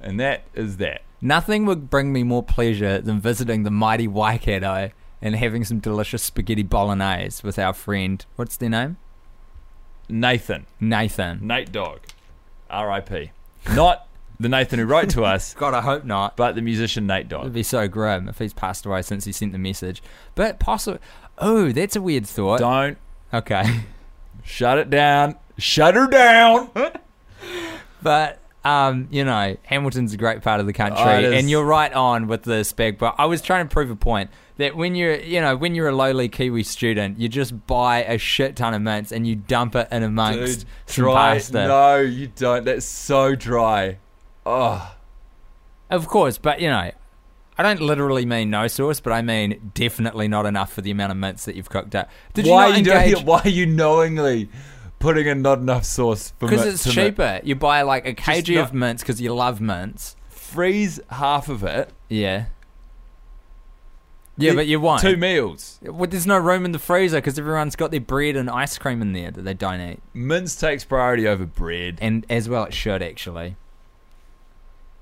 And 0.00 0.20
that 0.20 0.44
is 0.54 0.76
that. 0.76 1.02
Nothing 1.20 1.66
would 1.66 1.90
bring 1.90 2.12
me 2.12 2.22
more 2.22 2.42
pleasure 2.42 3.00
than 3.00 3.20
visiting 3.20 3.62
the 3.64 3.70
mighty 3.70 4.06
Waikato 4.06 4.90
and 5.20 5.34
having 5.34 5.64
some 5.64 5.80
delicious 5.80 6.22
spaghetti 6.22 6.62
bolognese 6.62 7.40
with 7.44 7.58
our 7.58 7.72
friend. 7.72 8.24
What's 8.36 8.56
their 8.56 8.70
name? 8.70 8.96
Nathan. 10.08 10.66
Nathan. 10.80 11.46
Nate 11.46 11.72
Dogg. 11.72 11.98
R.I.P. 12.70 13.32
Not 13.74 14.06
the 14.38 14.48
Nathan 14.48 14.78
who 14.78 14.84
wrote 14.86 15.10
to 15.10 15.24
us, 15.24 15.54
God, 15.58 15.74
I 15.74 15.80
hope 15.80 16.04
not. 16.04 16.36
but 16.36 16.54
the 16.54 16.62
musician 16.62 17.06
Nate 17.06 17.28
Dogg. 17.28 17.42
It'd 17.42 17.52
be 17.52 17.62
so 17.64 17.88
grim 17.88 18.28
if 18.28 18.38
he's 18.38 18.54
passed 18.54 18.86
away 18.86 19.02
since 19.02 19.24
he 19.24 19.32
sent 19.32 19.52
the 19.52 19.58
message. 19.58 20.02
But 20.36 20.58
possibly. 20.60 21.00
Oh, 21.38 21.72
that's 21.72 21.96
a 21.96 22.00
weird 22.02 22.26
thought. 22.26 22.60
Don't 22.60 22.96
Okay. 23.34 23.82
shut 24.44 24.78
it 24.78 24.88
down. 24.90 25.34
Shut 25.58 25.94
her 25.94 26.06
down. 26.06 26.70
But 28.00 28.38
um, 28.68 29.08
you 29.10 29.24
know, 29.24 29.56
Hamilton's 29.64 30.12
a 30.12 30.16
great 30.16 30.42
part 30.42 30.60
of 30.60 30.66
the 30.66 30.72
country, 30.72 31.00
Oh, 31.02 31.20
is. 31.20 31.34
and 31.34 31.48
you're 31.48 31.64
right 31.64 31.92
on 31.92 32.26
with 32.26 32.42
the 32.42 32.64
spec. 32.64 32.98
But 32.98 33.14
I 33.18 33.24
was 33.26 33.40
trying 33.40 33.66
to 33.66 33.72
prove 33.72 33.90
a 33.90 33.96
point 33.96 34.30
that 34.58 34.76
when 34.76 34.94
you're, 34.94 35.16
you 35.20 35.40
know, 35.40 35.56
when 35.56 35.74
you're 35.74 35.88
a 35.88 35.94
lowly 35.94 36.28
Kiwi 36.28 36.62
student, 36.64 37.18
you 37.18 37.28
just 37.28 37.66
buy 37.66 38.04
a 38.04 38.18
shit 38.18 38.56
ton 38.56 38.74
of 38.74 38.82
mince 38.82 39.12
and 39.12 39.26
you 39.26 39.36
dump 39.36 39.74
it 39.74 39.88
in 39.90 40.02
amongst 40.02 40.60
Dude, 40.60 40.68
some 40.86 41.04
dry. 41.04 41.34
pasta. 41.34 41.66
No, 41.68 41.96
you 42.00 42.26
don't. 42.26 42.64
That's 42.64 42.84
so 42.86 43.34
dry. 43.34 43.98
Oh, 44.44 44.94
Of 45.90 46.06
course, 46.08 46.36
but 46.38 46.60
you 46.60 46.68
know, 46.68 46.90
I 47.56 47.62
don't 47.62 47.80
literally 47.80 48.26
mean 48.26 48.50
no 48.50 48.66
sauce, 48.68 49.00
but 49.00 49.12
I 49.12 49.22
mean 49.22 49.72
definitely 49.74 50.28
not 50.28 50.46
enough 50.46 50.72
for 50.72 50.80
the 50.82 50.90
amount 50.90 51.12
of 51.12 51.16
mince 51.18 51.44
that 51.46 51.56
you've 51.56 51.70
cooked 51.70 51.94
up. 51.94 52.08
Did 52.34 52.46
why 52.46 52.68
you 52.68 52.74
are 52.74 52.76
you 52.78 52.82
not 52.82 52.84
doing 52.92 53.02
engage? 53.04 53.20
it? 53.20 53.26
Why 53.26 53.40
are 53.44 53.48
you 53.48 53.66
knowingly 53.66 54.48
putting 54.98 55.26
in 55.26 55.42
not 55.42 55.58
enough 55.58 55.84
sauce 55.84 56.32
for 56.38 56.48
Because 56.48 56.66
it's 56.66 56.92
cheaper. 56.94 57.40
You 57.44 57.54
buy 57.54 57.82
like 57.82 58.06
a 58.06 58.14
kg 58.14 58.54
not- 58.56 58.64
of 58.64 58.74
mince 58.74 59.02
because 59.02 59.20
you 59.20 59.34
love 59.34 59.60
mince. 59.60 60.16
Freeze 60.28 60.98
half 61.10 61.48
of 61.48 61.62
it. 61.64 61.90
Yeah. 62.08 62.46
Yeah, 64.40 64.54
but 64.54 64.68
you 64.68 64.78
won't. 64.78 65.00
two 65.02 65.16
meals. 65.16 65.80
Well, 65.82 66.08
there's 66.08 66.26
no 66.26 66.38
room 66.38 66.64
in 66.64 66.70
the 66.70 66.78
freezer 66.78 67.16
because 67.18 67.38
everyone's 67.40 67.74
got 67.74 67.90
their 67.90 68.00
bread 68.00 68.36
and 68.36 68.48
ice 68.48 68.78
cream 68.78 69.02
in 69.02 69.12
there 69.12 69.32
that 69.32 69.42
they 69.42 69.52
don't 69.54 69.80
eat. 69.80 70.00
Mince 70.14 70.54
takes 70.54 70.84
priority 70.84 71.26
over 71.26 71.44
bread. 71.44 71.98
and 72.00 72.24
as 72.30 72.48
well 72.48 72.64
it 72.64 72.72
should 72.72 73.02
actually. 73.02 73.56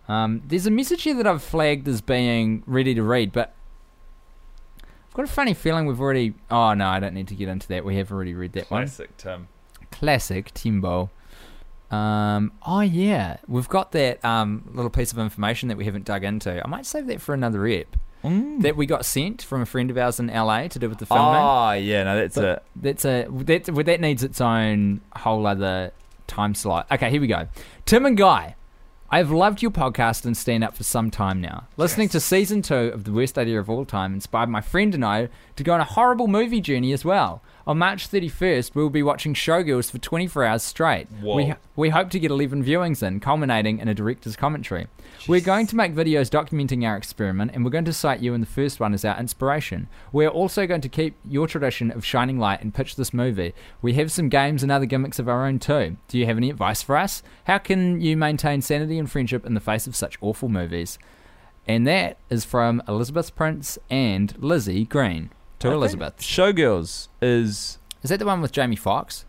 Um, 0.08 0.42
there's 0.46 0.66
a 0.66 0.70
message 0.70 1.02
here 1.02 1.14
that 1.16 1.26
I've 1.26 1.42
flagged 1.42 1.86
as 1.86 2.00
being 2.00 2.62
ready 2.66 2.94
to 2.94 3.02
read, 3.02 3.32
but 3.32 3.52
I've 4.82 5.14
got 5.14 5.24
a 5.24 5.28
funny 5.28 5.52
feeling 5.52 5.84
we've 5.86 6.00
already. 6.00 6.32
Oh 6.50 6.72
no, 6.74 6.86
I 6.86 6.98
don't 7.00 7.12
need 7.14 7.28
to 7.28 7.34
get 7.34 7.48
into 7.48 7.68
that. 7.68 7.84
We 7.84 7.96
have 7.96 8.10
already 8.12 8.32
read 8.32 8.52
that 8.52 8.70
one. 8.70 8.84
Classic 8.84 9.14
Tim. 9.18 9.48
Classic 9.90 10.52
Timbo. 10.54 11.10
Um, 11.90 12.52
oh 12.66 12.80
yeah, 12.80 13.36
we've 13.46 13.68
got 13.68 13.92
that 13.92 14.24
um, 14.24 14.68
little 14.74 14.90
piece 14.90 15.12
of 15.12 15.18
information 15.18 15.68
that 15.68 15.76
we 15.78 15.84
haven't 15.84 16.04
dug 16.04 16.24
into. 16.24 16.62
I 16.62 16.66
might 16.68 16.84
save 16.86 17.06
that 17.06 17.20
for 17.20 17.32
another 17.34 17.66
ep. 17.66 17.96
That 18.62 18.74
we 18.76 18.86
got 18.86 19.04
sent 19.04 19.42
from 19.42 19.62
a 19.62 19.66
friend 19.66 19.88
of 19.88 19.96
ours 19.96 20.18
in 20.18 20.26
LA 20.26 20.66
to 20.66 20.78
do 20.80 20.88
with 20.88 20.98
the 20.98 21.06
filming. 21.06 21.24
Oh 21.40 21.72
yeah, 21.72 22.02
no, 22.02 22.16
that's 22.16 22.34
But 22.34 22.44
it. 22.44 22.62
That's 22.74 23.04
a 23.04 23.26
that 23.30 23.66
that 23.66 24.00
needs 24.00 24.24
its 24.24 24.40
own 24.40 25.00
whole 25.14 25.46
other 25.46 25.92
time 26.26 26.56
slot. 26.56 26.88
Okay, 26.90 27.08
here 27.08 27.20
we 27.20 27.28
go. 27.28 27.46
Tim 27.84 28.04
and 28.04 28.16
Guy, 28.16 28.56
I 29.10 29.18
have 29.18 29.30
loved 29.30 29.62
your 29.62 29.70
podcast 29.70 30.24
and 30.24 30.36
stand 30.36 30.64
up 30.64 30.74
for 30.76 30.82
some 30.82 31.12
time 31.12 31.40
now. 31.40 31.68
Listening 31.76 32.08
to 32.08 32.18
season 32.18 32.62
two 32.62 32.74
of 32.74 33.04
the 33.04 33.12
worst 33.12 33.38
idea 33.38 33.60
of 33.60 33.70
all 33.70 33.84
time 33.84 34.12
inspired 34.14 34.48
my 34.48 34.60
friend 34.60 34.92
and 34.92 35.04
I 35.04 35.28
to 35.54 35.62
go 35.62 35.74
on 35.74 35.80
a 35.80 35.84
horrible 35.84 36.26
movie 36.26 36.60
journey 36.60 36.92
as 36.92 37.04
well. 37.04 37.42
On 37.68 37.78
March 37.78 38.08
31st, 38.08 38.76
we 38.76 38.82
will 38.82 38.90
be 38.90 39.02
watching 39.02 39.34
Showgirls 39.34 39.90
for 39.90 39.98
24 39.98 40.44
hours 40.44 40.62
straight. 40.62 41.08
Whoa. 41.20 41.34
We, 41.34 41.54
we 41.74 41.88
hope 41.88 42.10
to 42.10 42.20
get 42.20 42.30
11 42.30 42.62
viewings 42.62 43.02
in, 43.02 43.18
culminating 43.18 43.80
in 43.80 43.88
a 43.88 43.94
director's 43.94 44.36
commentary. 44.36 44.86
We're 45.26 45.40
going 45.40 45.66
to 45.66 45.74
make 45.74 45.92
videos 45.92 46.30
documenting 46.30 46.86
our 46.86 46.96
experiment, 46.96 47.50
and 47.52 47.64
we're 47.64 47.72
going 47.72 47.84
to 47.86 47.92
cite 47.92 48.20
you 48.20 48.34
in 48.34 48.40
the 48.40 48.46
first 48.46 48.78
one 48.78 48.94
as 48.94 49.04
our 49.04 49.18
inspiration. 49.18 49.88
We're 50.12 50.28
also 50.28 50.64
going 50.68 50.80
to 50.82 50.88
keep 50.88 51.16
your 51.28 51.48
tradition 51.48 51.90
of 51.90 52.04
shining 52.04 52.38
light 52.38 52.62
and 52.62 52.72
pitch 52.72 52.94
this 52.94 53.12
movie. 53.12 53.52
We 53.82 53.94
have 53.94 54.12
some 54.12 54.28
games 54.28 54.62
and 54.62 54.70
other 54.70 54.86
gimmicks 54.86 55.18
of 55.18 55.28
our 55.28 55.44
own 55.44 55.58
too. 55.58 55.96
Do 56.06 56.18
you 56.18 56.26
have 56.26 56.36
any 56.36 56.50
advice 56.50 56.82
for 56.82 56.96
us? 56.96 57.24
How 57.48 57.58
can 57.58 58.00
you 58.00 58.16
maintain 58.16 58.62
sanity 58.62 58.96
and 58.96 59.10
friendship 59.10 59.44
in 59.44 59.54
the 59.54 59.60
face 59.60 59.88
of 59.88 59.96
such 59.96 60.18
awful 60.20 60.48
movies? 60.48 61.00
And 61.66 61.84
that 61.88 62.18
is 62.30 62.44
from 62.44 62.80
Elizabeth 62.86 63.34
Prince 63.34 63.76
and 63.90 64.36
Lizzie 64.38 64.84
Green. 64.84 65.30
To 65.70 65.72
I 65.72 65.74
Elizabeth. 65.76 66.18
Showgirls 66.18 67.08
is. 67.22 67.78
Is 68.02 68.10
that 68.10 68.18
the 68.18 68.26
one 68.26 68.40
with 68.40 68.52
Jamie 68.52 68.76
Foxx? 68.76 69.24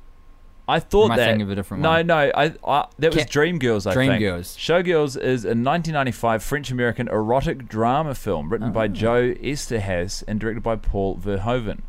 I 0.70 0.79
thought 0.82 1.08
that. 1.10 1.17
thinking 1.17 1.41
of 1.44 1.50
a 1.50 1.56
different 1.56 1.82
no, 1.82 1.91
one? 1.91 2.08
no, 2.08 2.17
I, 2.17 2.53
I 2.65 2.88
that 3.00 3.15
was 3.15 3.24
Ca- 3.24 3.29
Dreamgirls. 3.29 3.89
I 3.89 3.94
think. 3.94 4.12
Dreamgirls. 4.22 4.58
Showgirls 4.58 5.15
is 5.17 5.46
a 5.46 5.56
1995 5.56 6.44
French-American 6.44 7.08
erotic 7.08 7.70
drama 7.70 8.13
film 8.13 8.50
written 8.50 8.67
Ah. 8.70 8.72
by 8.74 8.89
Joe 8.89 9.34
Eszterhas 9.36 10.25
and 10.27 10.39
directed 10.41 10.62
by 10.63 10.75
Paul 10.75 11.15
Verhoeven. 11.17 11.84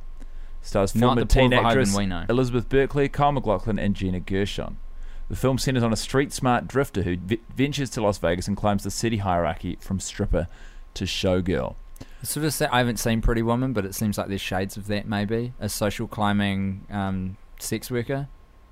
Stars 0.63 0.93
former 0.93 1.25
teen 1.25 1.51
Verhoeven 1.51 1.65
actress 1.65 1.97
we 1.97 2.07
know. 2.07 2.25
Elizabeth 2.29 2.69
Berkley, 2.69 3.09
Kyle 3.09 3.33
MacLachlan, 3.33 3.81
and 3.81 3.97
Gina 3.97 4.21
Gershon. 4.21 4.77
The 5.29 5.37
film 5.37 5.59
centers 5.59 5.83
on 5.83 5.93
a 5.93 5.97
street-smart 5.97 6.69
drifter 6.69 7.03
who 7.03 7.17
v- 7.17 7.41
ventures 7.57 7.91
to 7.91 8.01
Las 8.01 8.19
Vegas 8.19 8.47
and 8.47 8.57
climbs 8.57 8.85
the 8.85 8.91
city 8.93 9.19
hierarchy 9.19 9.77
from 9.81 9.99
stripper 9.99 10.47
to 10.95 11.05
showgirl. 11.05 11.75
Sort 12.23 12.45
of. 12.47 12.53
Say, 12.53 12.67
I 12.67 12.79
haven't 12.79 12.99
seen 12.99 13.21
Pretty 13.21 13.43
Woman, 13.43 13.73
but 13.73 13.85
it 13.85 13.95
seems 13.95 14.19
like 14.19 14.29
there's 14.29 14.41
shades 14.41 14.77
of 14.77 14.87
that. 14.89 15.07
Maybe 15.07 15.53
a 15.61 15.69
social 15.69 16.09
climbing 16.09 16.87
um, 16.91 17.37
sex 17.59 17.91
worker. 17.91 18.29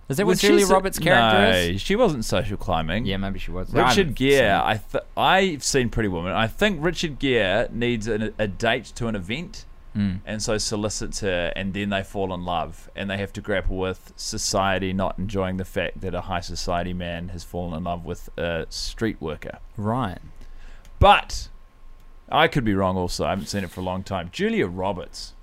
Is 0.09 0.19
that 0.19 0.27
what 0.27 0.31
Was 0.33 0.41
Julia 0.41 0.67
so- 0.67 0.75
Roberts' 0.75 0.99
character 1.01 1.53
no, 1.53 1.75
is? 1.75 1.81
she 1.81 1.97
wasn't 1.97 2.25
social 2.25 2.57
climbing. 2.57 3.07
Yeah, 3.07 3.17
maybe 3.17 3.39
she 3.41 3.51
was. 3.51 3.73
Richard 3.75 4.15
Gere, 4.15 4.53
I 4.53 4.81
th- 4.93 5.05
I've 5.17 5.65
seen 5.65 5.89
Pretty 5.91 6.09
Woman. 6.09 6.33
I 6.33 6.47
think 6.47 6.79
Richard 6.83 7.19
Gere 7.19 7.69
needs 7.73 8.07
an, 8.07 8.33
a 8.39 8.47
date 8.47 8.85
to 8.97 9.09
an 9.09 9.17
event, 9.17 9.65
Mm. 9.97 10.21
and 10.27 10.43
so 10.43 10.59
solicits 10.59 11.21
her, 11.21 11.53
and 11.57 11.73
then 11.73 11.89
they 11.89 12.03
fall 12.03 12.35
in 12.35 12.45
love, 12.45 12.91
and 12.95 13.09
they 13.09 13.17
have 13.17 13.33
to 13.33 13.41
grapple 13.41 13.79
with 13.79 14.13
society 14.15 14.93
not 14.93 15.19
enjoying 15.19 15.57
the 15.57 15.65
fact 15.65 16.03
that 16.03 16.15
a 16.15 16.21
high 16.21 16.41
society 16.41 16.93
man 16.93 17.31
has 17.31 17.43
fallen 17.45 17.73
in 17.79 17.85
love 17.85 18.05
with 18.05 18.29
a 18.39 18.67
street 18.69 19.17
worker. 19.23 19.59
Right. 19.79 20.19
But 20.99 21.49
I 22.31 22.49
could 22.49 22.65
be 22.65 22.75
wrong. 22.75 22.97
Also, 22.97 23.25
I 23.25 23.31
haven't 23.31 23.47
seen 23.47 23.63
it 23.65 23.71
for 23.71 23.81
a 23.81 23.85
long 23.85 24.03
time. 24.03 24.31
Julia 24.33 24.67
Roberts, 24.67 25.35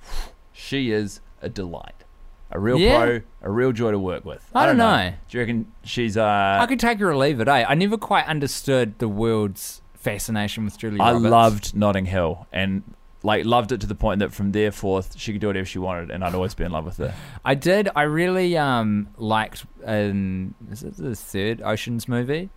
she 0.51 0.91
is 0.91 1.21
a 1.41 1.49
delight, 1.49 2.03
a 2.51 2.59
real 2.59 2.77
Yeah. 2.79 2.97
pro, 3.05 3.21
a 3.41 3.51
real 3.51 3.71
joy 3.71 3.91
to 3.91 3.99
work 3.99 4.25
with. 4.25 4.49
I 4.53 4.65
don't 4.65 4.77
know. 4.77 5.13
Do 5.29 5.37
you 5.37 5.41
reckon 5.41 5.71
she's? 5.83 6.17
Uh, 6.17 6.59
I 6.61 6.65
could 6.65 6.79
take 6.79 6.99
her 6.99 7.09
or 7.09 7.15
leave 7.15 7.39
it. 7.39 7.47
Eh? 7.47 7.65
I 7.67 7.73
never 7.75 7.97
quite 7.97 8.25
understood 8.27 8.99
the 8.99 9.07
world's 9.07 9.81
fascination 9.93 10.65
with 10.65 10.77
Julia 10.77 10.99
Roberts. 10.99 11.09
I 11.09 11.13
Roberts. 11.29 11.31
loved 11.31 11.75
Notting 11.75 12.05
Hill 12.07 12.47
and 12.51 12.83
like 13.25 13.45
loved 13.45 13.71
it 13.71 13.79
to 13.79 13.87
the 13.87 13.95
point 13.95 14.19
that 14.19 14.33
from 14.33 14.51
there 14.51 14.69
forth 14.69 15.17
she 15.17 15.31
could 15.31 15.39
do 15.39 15.47
whatever 15.47 15.65
she 15.65 15.79
wanted 15.79 16.11
and 16.11 16.25
I'd 16.25 16.35
always 16.35 16.53
be 16.53 16.65
in 16.65 16.73
love 16.73 16.83
with 16.83 16.97
her. 16.97 17.15
I 17.45 17.55
did. 17.55 17.87
I 17.95 18.01
really 18.01 18.57
um 18.57 19.07
liked. 19.17 19.65
Um, 19.85 20.55
is 20.69 20.83
it 20.83 20.97
the 20.97 21.15
third 21.15 21.61
Ocean's 21.61 22.09
movie? 22.09 22.49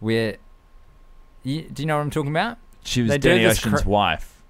Where. 0.00 0.38
You, 1.44 1.62
do 1.62 1.82
you 1.82 1.86
know 1.86 1.96
what 1.96 2.02
I'm 2.02 2.10
talking 2.10 2.30
about? 2.32 2.58
She 2.84 3.02
was 3.02 3.10
They 3.10 3.18
Danny 3.18 3.44
Ocean's 3.46 3.82
cr- 3.82 3.88
wife. 3.88 4.42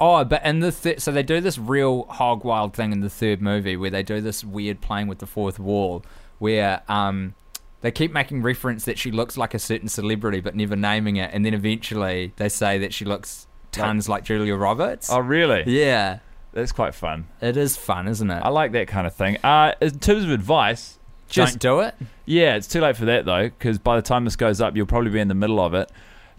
Oh, 0.00 0.24
but 0.24 0.44
in 0.46 0.60
the 0.60 0.72
thir- 0.72 0.98
so 0.98 1.12
they 1.12 1.22
do 1.22 1.40
this 1.40 1.58
real 1.58 2.04
hog 2.04 2.42
wild 2.44 2.72
thing 2.74 2.92
in 2.92 3.00
the 3.00 3.10
third 3.10 3.42
movie 3.42 3.76
where 3.76 3.90
they 3.90 4.02
do 4.02 4.20
this 4.20 4.42
weird 4.42 4.80
playing 4.80 5.08
with 5.08 5.18
the 5.18 5.26
fourth 5.26 5.58
wall, 5.58 6.02
where 6.38 6.82
um 6.88 7.34
they 7.82 7.90
keep 7.90 8.12
making 8.12 8.42
reference 8.42 8.84
that 8.86 8.98
she 8.98 9.10
looks 9.10 9.36
like 9.36 9.52
a 9.54 9.58
certain 9.58 9.88
celebrity 9.88 10.40
but 10.40 10.54
never 10.54 10.74
naming 10.76 11.16
it, 11.16 11.30
and 11.34 11.44
then 11.44 11.52
eventually 11.54 12.32
they 12.36 12.48
say 12.48 12.78
that 12.78 12.94
she 12.94 13.04
looks 13.04 13.46
tons 13.72 14.08
like, 14.08 14.24
Julia 14.24 14.54
Roberts. 14.56 15.10
Oh 15.10 15.18
really? 15.20 15.64
yeah, 15.66 16.20
That's 16.52 16.72
quite 16.72 16.94
fun. 16.94 17.26
it 17.42 17.56
is 17.58 17.76
fun, 17.76 18.08
isn't 18.08 18.30
it? 18.30 18.40
I 18.42 18.48
like 18.48 18.72
that 18.72 18.88
kind 18.88 19.06
of 19.06 19.14
thing. 19.14 19.36
Uh, 19.44 19.74
in 19.82 19.98
terms 19.98 20.24
of 20.24 20.30
advice, 20.30 20.98
just 21.28 21.58
Don't 21.58 21.78
do 21.78 21.86
it. 21.86 21.94
yeah, 22.24 22.56
it's 22.56 22.66
too 22.66 22.80
late 22.80 22.96
for 22.96 23.04
that 23.04 23.26
though 23.26 23.44
because 23.50 23.78
by 23.78 23.96
the 23.96 24.02
time 24.02 24.24
this 24.24 24.36
goes 24.36 24.60
up, 24.62 24.76
you'll 24.76 24.86
probably 24.86 25.10
be 25.10 25.20
in 25.20 25.28
the 25.28 25.34
middle 25.34 25.60
of 25.60 25.74
it. 25.74 25.90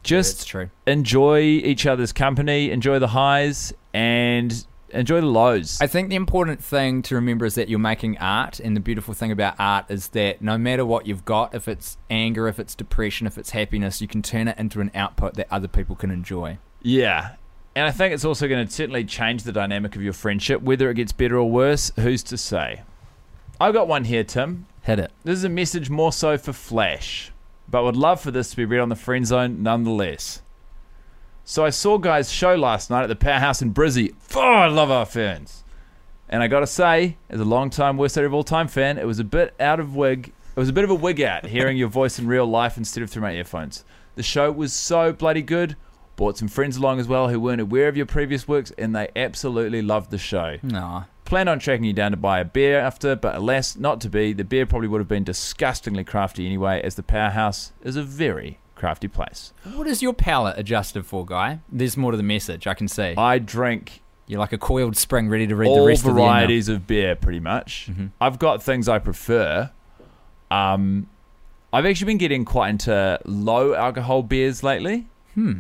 Just 0.04 0.48
true. 0.48 0.70
enjoy 0.88 1.42
each 1.42 1.86
other's 1.86 2.12
company, 2.12 2.72
enjoy 2.72 3.00
the 3.00 3.10
highs, 3.10 3.74
and 3.94 4.66
enjoy 4.90 5.22
the 5.22 5.28
lows. 5.28 5.80
I 5.82 5.88
think 5.88 6.10
the 6.10 6.16
important 6.16 6.64
thing 6.64 7.02
to 7.04 7.16
remember 7.16 7.46
is 7.46 7.56
that 7.56 7.70
you're 7.70 7.80
making 7.80 8.18
art, 8.18 8.60
and 8.60 8.76
the 8.76 8.80
beautiful 8.80 9.14
thing 9.14 9.32
about 9.32 9.56
art 9.60 9.86
is 9.90 10.10
that 10.10 10.42
no 10.42 10.58
matter 10.58 10.86
what 10.86 11.06
you've 11.06 11.26
got, 11.26 11.54
if 11.54 11.68
it's 11.68 11.98
anger, 12.10 12.48
if 12.48 12.60
it's 12.60 12.76
depression, 12.76 13.28
if 13.28 13.38
it's 13.38 13.52
happiness, 13.52 14.02
you 14.02 14.08
can 14.08 14.22
turn 14.22 14.48
it 14.48 14.58
into 14.58 14.82
an 14.82 14.92
output 14.96 15.36
that 15.36 15.48
other 15.52 15.68
people 15.68 15.96
can 15.96 16.12
enjoy. 16.12 16.58
Yeah. 16.82 17.36
And 17.76 17.86
I 17.86 17.92
think 17.92 18.14
it's 18.14 18.26
also 18.26 18.48
going 18.48 18.66
to 18.66 18.72
certainly 18.72 19.06
change 19.06 19.44
the 19.44 19.54
dynamic 19.54 19.96
of 19.96 20.02
your 20.02 20.14
friendship. 20.14 20.62
Whether 20.62 20.90
it 20.90 20.96
gets 20.96 21.14
better 21.14 21.38
or 21.38 21.50
worse, 21.50 21.92
who's 21.96 22.22
to 22.24 22.38
say? 22.38 22.82
I've 23.62 23.74
got 23.74 23.88
one 23.88 24.04
here, 24.04 24.24
Tim. 24.24 24.66
Hit 24.82 25.00
it. 25.00 25.12
This 25.24 25.38
is 25.38 25.44
a 25.44 25.50
message 25.50 25.90
more 25.90 26.12
so 26.12 26.38
for 26.38 26.52
Flash, 26.52 27.31
but 27.72 27.84
would 27.84 27.96
love 27.96 28.22
for 28.22 28.30
this 28.30 28.52
to 28.52 28.58
be 28.58 28.66
read 28.66 28.80
on 28.80 28.90
the 28.90 28.96
friend 28.96 29.26
zone 29.26 29.64
nonetheless. 29.64 30.42
So 31.44 31.66
I 31.66 31.70
saw 31.70 31.98
guys' 31.98 32.32
show 32.32 32.56
last 32.56 32.90
night 32.90 33.04
at 33.04 33.08
the 33.08 33.16
Powerhouse 33.16 33.62
in 33.62 33.74
Brizzy. 33.74 34.14
Oh, 34.36 34.42
I 34.42 34.68
love 34.68 34.92
our 34.92 35.06
fans. 35.06 35.64
And 36.30 36.44
I 36.44 36.48
got 36.48 36.60
to 36.60 36.68
say, 36.68 37.18
as 37.30 37.40
a 37.40 37.46
long-time 37.46 37.98
worst 37.98 38.18
Idea 38.18 38.28
of 38.28 38.34
all 38.34 38.44
time 38.44 38.68
fan, 38.68 38.98
it 38.98 39.08
was 39.08 39.20
a 39.20 39.24
bit 39.24 39.54
out 39.60 39.80
of 39.80 39.96
wig. 39.96 40.34
It 40.56 40.60
was 40.60 40.70
a 40.70 40.74
bit 40.74 40.84
of 40.84 40.90
a 40.90 40.96
wig 40.96 41.22
out 41.22 41.46
hearing 41.46 41.78
your 41.78 41.88
voice 41.88 42.20
in 42.20 42.28
real 42.28 42.46
life 42.46 42.78
instead 42.78 43.04
of 43.04 43.10
through 43.10 43.24
my 43.24 43.34
earphones. 43.34 43.84
The 44.16 44.24
show 44.24 44.52
was 44.52 44.74
so 44.74 45.14
bloody 45.14 45.42
good. 45.42 45.76
Brought 46.18 46.38
some 46.38 46.50
friends 46.50 46.78
along 46.78 47.00
as 47.00 47.08
well 47.08 47.30
who 47.30 47.40
weren't 47.40 47.62
aware 47.62 47.88
of 47.88 47.98
your 47.98 48.06
previous 48.06 48.48
works, 48.48 48.72
and 48.78 48.96
they 48.96 49.08
absolutely 49.16 49.82
loved 49.82 50.12
the 50.12 50.18
show. 50.18 50.58
Aw. 50.74 51.08
Planned 51.32 51.48
on 51.48 51.60
tracking 51.60 51.86
you 51.86 51.94
down 51.94 52.12
to 52.12 52.18
buy 52.18 52.42
a 52.42 52.44
beer 52.44 52.78
after, 52.78 53.16
but 53.16 53.36
alas, 53.38 53.78
not 53.78 54.02
to 54.02 54.10
be. 54.10 54.34
The 54.34 54.44
beer 54.44 54.66
probably 54.66 54.90
would 54.90 55.00
have 55.00 55.08
been 55.08 55.24
disgustingly 55.24 56.04
crafty 56.04 56.46
anyway, 56.46 56.82
as 56.84 56.96
the 56.96 57.04
Powerhouse 57.04 57.72
is 57.84 57.96
a 57.96 58.04
very 58.04 58.60
crafty 58.76 59.08
place. 59.08 59.54
What 59.74 59.88
is 59.88 60.02
your 60.02 60.12
palate 60.12 60.60
adjusted 60.60 61.06
for, 61.06 61.26
guy? 61.26 61.60
There's 61.72 61.96
more 61.96 62.12
to 62.12 62.18
the 62.18 62.22
message. 62.22 62.68
I 62.68 62.74
can 62.74 62.90
see. 62.90 63.14
I 63.18 63.40
drink 63.40 64.02
You're 64.28 64.42
like 64.42 64.52
a 64.52 64.58
coiled 64.58 64.98
spring 64.98 65.30
ready 65.30 65.48
to 65.48 65.56
read 65.56 65.68
the 65.68 65.72
all 65.72 65.88
rest 65.88 66.02
of 66.02 66.16
the 66.16 66.20
email. 66.22 66.26
varieties 66.26 66.68
of, 66.68 66.86
beer, 66.86 67.16
pretty 67.16 67.40
much. 67.40 67.88
Mhm. 67.90 68.12
I've 68.20 68.38
got 68.38 68.62
things 68.62 68.90
I 68.90 69.00
prefer. 69.00 69.72
Um, 70.52 71.08
I've 71.72 71.86
actually 71.86 72.08
been 72.08 72.18
getting 72.18 72.44
quite 72.44 72.72
into 72.72 73.18
low 73.24 73.74
alcohol 73.74 74.22
beers 74.24 74.64
lately. 74.64 75.08
Hmm. 75.36 75.60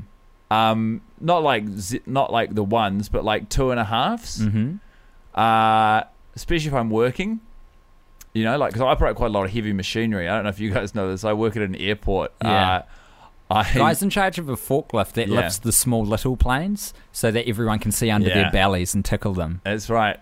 Um, 0.51 0.99
not 1.21 1.43
like 1.43 1.63
not 2.05 2.29
like 2.29 2.55
the 2.55 2.63
ones, 2.65 3.07
but 3.07 3.23
like 3.23 3.47
two 3.47 3.71
and 3.71 3.79
a 3.79 3.85
halves. 3.85 4.41
Mm-hmm. 4.41 4.75
Uh, 5.35 6.03
especially 6.35 6.67
if 6.67 6.73
I'm 6.73 6.89
working. 6.89 7.39
You 8.33 8.45
know, 8.45 8.57
like 8.57 8.69
because 8.71 8.81
I 8.81 8.85
operate 8.85 9.15
quite 9.17 9.27
a 9.27 9.33
lot 9.33 9.43
of 9.45 9.51
heavy 9.51 9.73
machinery. 9.73 10.29
I 10.29 10.35
don't 10.35 10.43
know 10.43 10.49
if 10.49 10.59
you 10.59 10.71
guys 10.73 10.95
know 10.95 11.09
this. 11.11 11.23
I 11.25 11.33
work 11.33 11.55
at 11.57 11.61
an 11.63 11.75
airport. 11.75 12.31
Yeah. 12.43 12.77
Uh, 12.77 12.83
I 13.53 13.73
Guy's 13.73 14.01
in 14.01 14.09
charge 14.09 14.39
of 14.39 14.47
a 14.47 14.55
forklift 14.55 15.11
that 15.13 15.27
Yeah. 15.27 15.41
lifts 15.41 15.59
the 15.59 15.73
small 15.73 16.05
little 16.05 16.37
planes 16.37 16.93
so 17.11 17.31
that 17.31 17.45
everyone 17.49 17.79
can 17.79 17.91
see 17.91 18.09
under 18.09 18.29
Yeah. 18.29 18.35
their 18.43 18.51
bellies 18.51 18.95
and 18.95 19.03
tickle 19.03 19.33
them. 19.33 19.59
that's 19.65 19.89
right. 19.89 20.17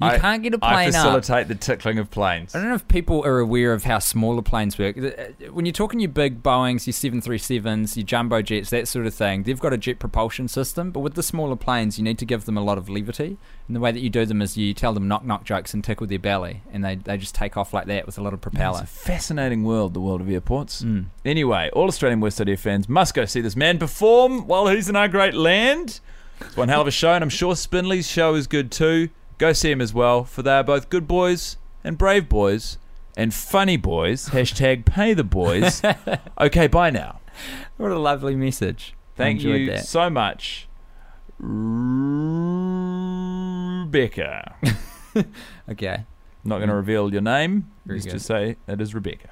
You 0.00 0.06
I- 0.08 0.18
can't 0.18 0.42
get 0.42 0.54
a 0.54 0.58
plane 0.58 0.88
up. 0.88 0.94
facilitate 0.94 1.48
the 1.48 1.54
tickling 1.54 1.98
of 1.98 2.10
planes. 2.10 2.54
I 2.54 2.60
don't 2.60 2.68
know 2.70 2.74
if 2.74 2.88
people 2.88 3.22
are 3.24 3.38
aware 3.38 3.72
of 3.74 3.84
how 3.84 3.98
smaller 3.98 4.40
planes 4.42 4.78
work. 4.78 4.96
Uh, 4.96 5.50
When 5.52 5.66
you're 5.66 5.72
talking 5.74 6.00
your 6.00 6.08
big 6.08 6.42
Boeings, 6.42 6.86
your 6.86 6.94
737s, 6.94 7.96
your 7.96 8.04
jumbo 8.04 8.40
jets, 8.40 8.70
that 8.70 8.88
sort 8.88 9.06
of 9.06 9.12
thing, 9.14 9.42
they've 9.42 9.60
got 9.60 9.72
a 9.72 9.76
jet 9.78 9.98
propulsion 9.98 10.48
system. 10.48 10.90
But 10.90 11.00
with 11.00 11.14
the 11.14 11.22
smaller 11.22 11.56
planes, 11.56 11.98
you 11.98 12.04
need 12.04 12.18
to 12.18 12.24
give 12.24 12.46
them 12.46 12.56
a 12.56 12.62
lot 12.64 12.78
of 12.78 12.88
levity. 12.88 13.36
And 13.66 13.76
the 13.76 13.80
way 13.80 13.92
that 13.92 14.00
you 14.00 14.08
do 14.10 14.24
them 14.24 14.40
is 14.42 14.56
you 14.56 14.72
tell 14.74 14.92
them 14.94 15.06
knock 15.06 15.24
knock 15.24 15.44
jokes 15.44 15.74
and 15.74 15.84
tickle 15.84 16.06
their 16.06 16.18
belly, 16.18 16.62
and 16.72 16.84
they, 16.84 16.96
they 16.96 17.16
just 17.18 17.34
take 17.34 17.56
off 17.56 17.72
like 17.74 17.86
that 17.86 18.06
with 18.06 18.18
a 18.18 18.22
lot 18.22 18.32
of 18.32 18.38
It's 18.38 18.42
propeller. 18.42 18.80
a 18.82 18.86
fascinating 18.86 19.64
world, 19.64 19.94
the 19.94 20.00
world 20.00 20.20
of 20.20 20.30
airports. 20.30 20.82
Mm. 20.82 21.06
Anyway, 21.24 21.70
all 21.72 21.86
Australian 21.88 22.20
West 22.20 22.40
Idea 22.40 22.56
fans 22.56 22.88
must 22.88 23.14
go 23.14 23.26
see 23.26 23.40
this 23.40 23.54
man 23.54 23.78
perform 23.78 24.46
while 24.46 24.66
he's 24.68 24.88
in 24.88 24.96
our 24.96 25.08
great 25.08 25.34
land. 25.34 26.00
It's 26.40 26.56
one 26.56 26.68
hell 26.68 26.80
of 26.80 26.86
a 26.86 26.90
show, 26.90 27.12
and 27.12 27.22
I'm 27.22 27.28
sure 27.30 27.54
Spinley's 27.54 28.08
show 28.10 28.34
is 28.34 28.46
good 28.46 28.70
too. 28.72 29.10
Go 29.40 29.52
see 29.54 29.70
him 29.70 29.80
as 29.80 29.94
well, 29.94 30.22
for 30.24 30.42
they 30.42 30.52
are 30.52 30.62
both 30.62 30.90
good 30.90 31.08
boys 31.08 31.56
and 31.82 31.96
brave 31.96 32.28
boys 32.28 32.76
and 33.16 33.32
funny 33.32 33.78
boys. 33.78 34.28
Hashtag 34.32 34.84
pay 34.84 35.14
the 35.14 35.24
boys. 35.24 35.80
okay, 36.40 36.66
bye 36.66 36.90
now. 36.90 37.20
What 37.78 37.90
a 37.90 37.98
lovely 37.98 38.36
message. 38.36 38.92
Thank 39.16 39.40
you 39.42 39.64
that. 39.70 39.86
so 39.86 40.10
much, 40.10 40.68
Rebecca. 41.38 41.56
Okay. 45.70 46.04
Not 46.44 46.58
going 46.58 46.68
to 46.68 46.74
reveal 46.74 47.10
your 47.10 47.22
name. 47.22 47.70
Very 47.86 48.00
just 48.00 48.10
to 48.10 48.20
say 48.20 48.56
it 48.68 48.80
is 48.80 48.94
Rebecca. 48.94 49.30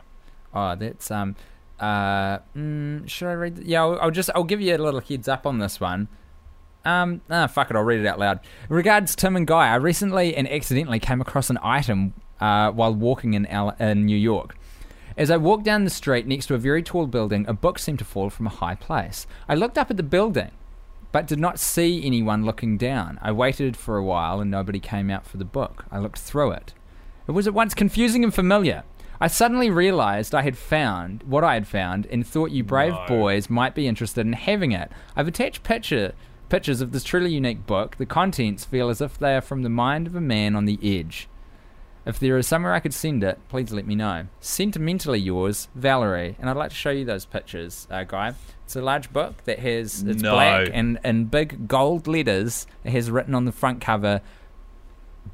Oh, 0.54 0.74
that's 0.74 1.10
um. 1.10 1.36
Uh, 1.78 2.38
mm, 2.56 3.06
should 3.08 3.28
I 3.28 3.34
read? 3.34 3.56
The, 3.56 3.66
yeah, 3.66 3.82
I'll, 3.82 4.00
I'll 4.00 4.10
just 4.10 4.30
I'll 4.34 4.44
give 4.44 4.60
you 4.62 4.74
a 4.74 4.78
little 4.78 5.00
heads 5.00 5.28
up 5.28 5.46
on 5.46 5.58
this 5.58 5.78
one. 5.78 6.08
Um, 6.88 7.20
ah, 7.28 7.46
fuck 7.46 7.70
it, 7.70 7.76
I'll 7.76 7.82
read 7.82 8.00
it 8.00 8.06
out 8.06 8.18
loud. 8.18 8.40
Regards 8.70 9.14
Tim 9.14 9.36
and 9.36 9.46
Guy, 9.46 9.68
I 9.68 9.74
recently 9.74 10.34
and 10.34 10.50
accidentally 10.50 10.98
came 10.98 11.20
across 11.20 11.50
an 11.50 11.58
item 11.62 12.14
uh, 12.40 12.70
while 12.70 12.94
walking 12.94 13.34
in 13.34 13.44
in 13.44 14.06
New 14.06 14.16
York. 14.16 14.56
As 15.14 15.30
I 15.30 15.36
walked 15.36 15.64
down 15.64 15.84
the 15.84 15.90
street 15.90 16.26
next 16.26 16.46
to 16.46 16.54
a 16.54 16.58
very 16.58 16.82
tall 16.82 17.06
building, 17.06 17.44
a 17.46 17.52
book 17.52 17.78
seemed 17.78 17.98
to 17.98 18.06
fall 18.06 18.30
from 18.30 18.46
a 18.46 18.50
high 18.50 18.74
place. 18.74 19.26
I 19.48 19.54
looked 19.54 19.76
up 19.76 19.90
at 19.90 19.98
the 19.98 20.02
building, 20.02 20.52
but 21.12 21.26
did 21.26 21.38
not 21.38 21.58
see 21.58 22.02
anyone 22.06 22.46
looking 22.46 22.78
down. 22.78 23.18
I 23.20 23.32
waited 23.32 23.76
for 23.76 23.98
a 23.98 24.04
while 24.04 24.40
and 24.40 24.50
nobody 24.50 24.80
came 24.80 25.10
out 25.10 25.26
for 25.26 25.36
the 25.36 25.44
book. 25.44 25.84
I 25.90 25.98
looked 25.98 26.20
through 26.20 26.52
it. 26.52 26.72
It 27.26 27.32
was 27.32 27.46
at 27.46 27.52
once 27.52 27.74
confusing 27.74 28.24
and 28.24 28.32
familiar. 28.32 28.84
I 29.20 29.26
suddenly 29.26 29.68
realized 29.68 30.34
I 30.34 30.42
had 30.42 30.56
found 30.56 31.24
what 31.24 31.42
I 31.42 31.54
had 31.54 31.66
found 31.66 32.06
and 32.06 32.24
thought 32.24 32.52
you 32.52 32.62
brave 32.62 32.92
No. 32.92 33.04
boys 33.08 33.50
might 33.50 33.74
be 33.74 33.88
interested 33.88 34.24
in 34.24 34.34
having 34.34 34.70
it. 34.72 34.92
I've 35.16 35.26
attached 35.26 35.64
picture 35.64 36.12
pictures 36.48 36.80
of 36.80 36.92
this 36.92 37.04
truly 37.04 37.32
unique 37.32 37.66
book. 37.66 37.96
The 37.96 38.06
contents 38.06 38.64
feel 38.64 38.88
as 38.88 39.00
if 39.00 39.18
they 39.18 39.36
are 39.36 39.40
from 39.40 39.62
the 39.62 39.68
mind 39.68 40.06
of 40.06 40.14
a 40.14 40.20
man 40.20 40.54
on 40.56 40.64
the 40.64 40.78
edge. 40.82 41.28
If 42.06 42.18
there 42.18 42.38
is 42.38 42.46
somewhere 42.46 42.72
I 42.72 42.80
could 42.80 42.94
send 42.94 43.22
it, 43.22 43.38
please 43.50 43.70
let 43.70 43.86
me 43.86 43.94
know. 43.94 44.28
Sentimentally 44.40 45.18
yours, 45.20 45.68
Valerie. 45.74 46.36
And 46.38 46.48
I'd 46.48 46.56
like 46.56 46.70
to 46.70 46.76
show 46.76 46.90
you 46.90 47.04
those 47.04 47.26
pictures, 47.26 47.86
uh, 47.90 48.04
Guy. 48.04 48.32
It's 48.64 48.76
a 48.76 48.80
large 48.80 49.12
book 49.12 49.44
that 49.44 49.58
has 49.58 50.02
it's 50.02 50.22
No. 50.22 50.32
black 50.32 50.68
and 50.72 50.98
in 51.04 51.26
big 51.26 51.68
gold 51.68 52.06
letters. 52.06 52.66
It 52.82 52.92
has 52.92 53.10
written 53.10 53.34
on 53.34 53.44
the 53.44 53.52
front 53.52 53.80
cover. 53.82 54.22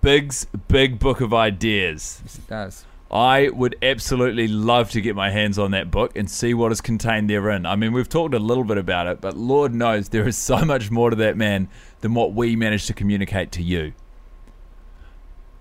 Big's 0.00 0.46
big 0.66 0.98
book 0.98 1.20
of 1.20 1.32
ideas. 1.32 2.20
Yes, 2.24 2.38
it 2.38 2.46
does. 2.48 2.84
I 3.10 3.48
would 3.50 3.76
absolutely 3.82 4.48
love 4.48 4.90
to 4.92 5.00
get 5.00 5.14
my 5.14 5.30
hands 5.30 5.58
on 5.58 5.70
that 5.70 5.90
book 5.90 6.16
and 6.16 6.28
see 6.28 6.52
what 6.54 6.72
is 6.72 6.80
contained 6.80 7.30
therein. 7.30 7.64
I 7.66 7.76
mean, 7.76 7.92
we've 7.92 8.08
talked 8.08 8.34
a 8.34 8.38
little 8.40 8.64
bit 8.64 8.78
about 8.78 9.06
it, 9.06 9.20
but 9.20 9.36
Lord 9.36 9.72
knows 9.74 10.08
there 10.08 10.26
is 10.26 10.36
so 10.36 10.58
much 10.64 10.90
more 10.90 11.10
to 11.10 11.16
that 11.16 11.36
man 11.36 11.68
than 12.00 12.14
what 12.14 12.32
we 12.34 12.56
managed 12.56 12.86
to 12.88 12.94
communicate 12.94 13.52
to 13.52 13.62
you. 13.62 13.92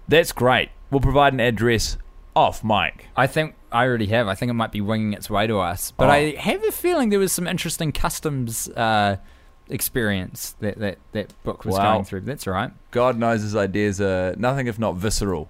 That's 0.08 0.32
great. 0.32 0.70
We'll 0.92 1.00
provide 1.02 1.34
an 1.34 1.40
address 1.40 1.98
off 2.36 2.64
mic. 2.64 3.08
I 3.16 3.28
think 3.28 3.56
I 3.72 3.86
already 3.86 4.08
have. 4.08 4.28
I 4.28 4.36
think 4.36 4.50
it 4.50 4.54
might 4.54 4.72
be 4.72 4.82
winging 4.82 5.14
its 5.14 5.30
way 5.30 5.46
to 5.48 5.60
us. 5.60 5.92
But 5.92 6.10
Oh. 6.10 6.12
I 6.12 6.36
have 6.36 6.64
a 6.64 6.72
feeling 6.72 7.10
there 7.10 7.20
was 7.20 7.32
some 7.32 7.48
interesting 7.48 7.92
customs 7.92 8.68
uh, 8.70 9.18
experience 9.70 10.56
that, 10.60 10.78
that 10.80 10.98
that 11.14 11.44
book 11.44 11.66
was 11.66 11.76
Wow. 11.76 11.94
going 11.94 12.06
through. 12.06 12.22
That's 12.22 12.48
all 12.48 12.54
right. 12.54 12.72
God 12.92 13.18
knows 13.18 13.42
his 13.44 13.56
ideas 13.56 14.02
are 14.02 14.36
nothing 14.38 14.68
if 14.68 14.78
not 14.80 14.96
visceral. 14.96 15.50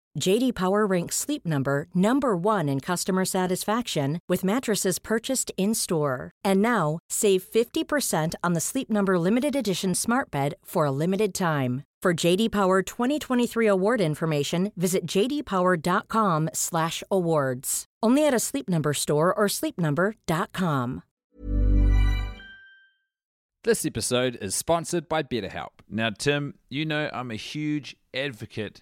JD 0.19 0.55
Power 0.55 0.85
ranks 0.85 1.15
Sleep 1.15 1.45
Number 1.45 1.87
number 1.95 2.35
1 2.35 2.67
in 2.67 2.81
customer 2.81 3.23
satisfaction 3.25 4.19
with 4.27 4.43
mattresses 4.43 4.99
purchased 4.99 5.51
in-store. 5.57 6.31
And 6.43 6.61
now, 6.61 6.99
save 7.09 7.43
50% 7.43 8.35
on 8.43 8.53
the 8.53 8.59
Sleep 8.59 8.91
Number 8.91 9.17
limited 9.17 9.55
edition 9.55 9.95
Smart 9.95 10.29
Bed 10.29 10.53
for 10.63 10.85
a 10.85 10.91
limited 10.91 11.33
time. 11.33 11.83
For 12.01 12.13
JD 12.13 12.51
Power 12.51 12.81
2023 12.81 13.67
award 13.67 14.01
information, 14.01 14.73
visit 14.75 15.05
jdpower.com/awards. 15.05 17.85
Only 18.03 18.25
at 18.25 18.33
a 18.33 18.39
Sleep 18.39 18.67
Number 18.67 18.93
store 18.93 19.31
or 19.31 19.45
sleepnumber.com. 19.45 21.03
This 23.63 23.85
episode 23.85 24.39
is 24.41 24.55
sponsored 24.55 25.07
by 25.07 25.21
BetterHelp. 25.21 25.81
Now, 25.87 26.09
Tim, 26.09 26.55
you 26.69 26.83
know 26.83 27.11
I'm 27.13 27.29
a 27.29 27.35
huge 27.35 27.95
advocate 28.15 28.81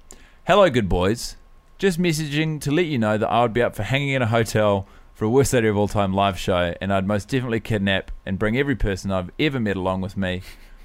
Hello, 0.47 0.67
good 0.71 0.89
boys. 0.89 1.37
Just 1.77 1.99
messaging 1.99 2.59
to 2.61 2.71
let 2.71 2.87
you 2.87 2.97
know 2.97 3.15
that 3.15 3.29
I 3.29 3.43
would 3.43 3.53
be 3.53 3.61
up 3.61 3.75
for 3.75 3.83
hanging 3.83 4.09
in 4.09 4.23
a 4.23 4.27
hotel 4.27 4.87
for 5.13 5.25
a 5.25 5.29
Worst 5.29 5.53
Idea 5.53 5.69
of 5.69 5.77
All 5.77 5.87
Time 5.87 6.15
live 6.15 6.39
show, 6.39 6.73
and 6.81 6.91
I'd 6.91 7.05
most 7.05 7.29
definitely 7.29 7.59
kidnap 7.59 8.09
and 8.25 8.39
bring 8.39 8.57
every 8.57 8.75
person 8.75 9.11
I've 9.11 9.29
ever 9.37 9.59
met 9.59 9.77
along 9.77 10.01
with 10.01 10.17
me. 10.17 10.41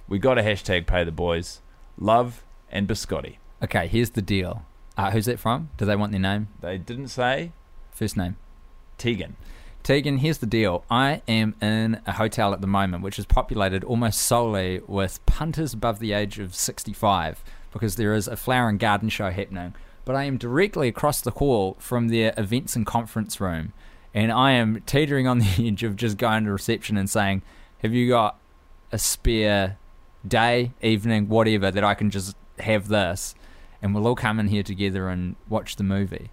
We 0.08 0.18
got 0.18 0.36
a 0.36 0.42
hashtag 0.42 0.86
pay 0.86 1.04
the 1.04 1.10
boys. 1.10 1.62
Love 1.98 2.44
and 2.70 2.86
biscotti. 2.86 3.36
Okay, 3.62 3.86
here's 3.86 4.10
the 4.10 4.20
deal. 4.20 4.66
Uh, 4.94 5.10
who's 5.10 5.24
that 5.24 5.40
from? 5.40 5.70
Do 5.78 5.86
they 5.86 5.96
want 5.96 6.12
their 6.12 6.20
name? 6.20 6.48
They 6.60 6.76
didn't 6.76 7.08
say 7.08 7.52
First 7.92 8.14
name. 8.14 8.36
Tegan. 8.98 9.36
Tegan, 9.82 10.18
here's 10.18 10.38
the 10.38 10.46
deal. 10.46 10.84
I 10.90 11.22
am 11.26 11.54
in 11.62 12.02
a 12.06 12.12
hotel 12.12 12.52
at 12.52 12.60
the 12.60 12.66
moment, 12.66 13.02
which 13.02 13.18
is 13.18 13.24
populated 13.24 13.84
almost 13.84 14.20
solely 14.20 14.82
with 14.86 15.24
punters 15.24 15.72
above 15.72 15.98
the 15.98 16.12
age 16.12 16.38
of 16.38 16.54
65, 16.54 17.42
because 17.72 17.96
there 17.96 18.14
is 18.14 18.28
a 18.28 18.36
flower 18.36 18.68
and 18.68 18.78
garden 18.78 19.08
show 19.08 19.30
happening. 19.30 19.74
But 20.04 20.16
I 20.16 20.24
am 20.24 20.38
directly 20.38 20.88
across 20.88 21.20
the 21.20 21.32
hall 21.32 21.76
from 21.78 22.08
their 22.08 22.32
events 22.36 22.76
and 22.76 22.86
conference 22.86 23.40
room, 23.40 23.72
and 24.14 24.30
I 24.30 24.52
am 24.52 24.82
teetering 24.86 25.26
on 25.26 25.38
the 25.38 25.54
edge 25.68 25.82
of 25.82 25.96
just 25.96 26.16
going 26.16 26.44
to 26.44 26.52
reception 26.52 26.96
and 26.96 27.10
saying, 27.10 27.42
Have 27.82 27.92
you 27.92 28.08
got 28.08 28.38
a 28.92 28.98
spare 28.98 29.78
day, 30.26 30.72
evening, 30.80 31.28
whatever, 31.28 31.70
that 31.70 31.84
I 31.84 31.94
can 31.94 32.10
just 32.10 32.36
have 32.60 32.88
this? 32.88 33.34
And 33.82 33.94
we'll 33.94 34.06
all 34.06 34.14
come 34.14 34.40
in 34.40 34.48
here 34.48 34.62
together 34.62 35.08
and 35.08 35.36
watch 35.48 35.76
the 35.76 35.84
movie. 35.84 36.30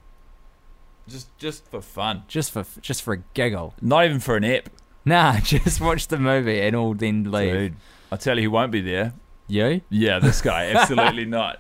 Just 1.08 1.38
just 1.38 1.68
for 1.70 1.82
fun. 1.82 2.24
Just 2.28 2.52
for 2.52 2.66
just 2.82 3.02
for 3.02 3.14
a 3.14 3.18
giggle. 3.34 3.74
Not 3.82 4.06
even 4.06 4.20
for 4.20 4.38
an 4.38 4.46
app. 4.46 4.70
Nah, 5.06 5.40
just 5.44 5.82
watch 5.82 6.08
the 6.08 6.18
movie 6.18 6.62
and 6.62 6.76
all 6.76 6.94
then 6.94 7.30
leave. 7.32 7.54
Dude, 7.54 7.76
I'll 8.12 8.18
tell 8.18 8.38
you 8.38 8.44
who 8.44 8.52
won't 8.52 8.72
be 8.72 8.82
there. 8.82 9.14
You? 9.48 9.82
Yeah, 9.90 10.20
this 10.20 10.42
guy. 10.42 10.66
Absolutely 10.74 11.26
not. 11.26 11.60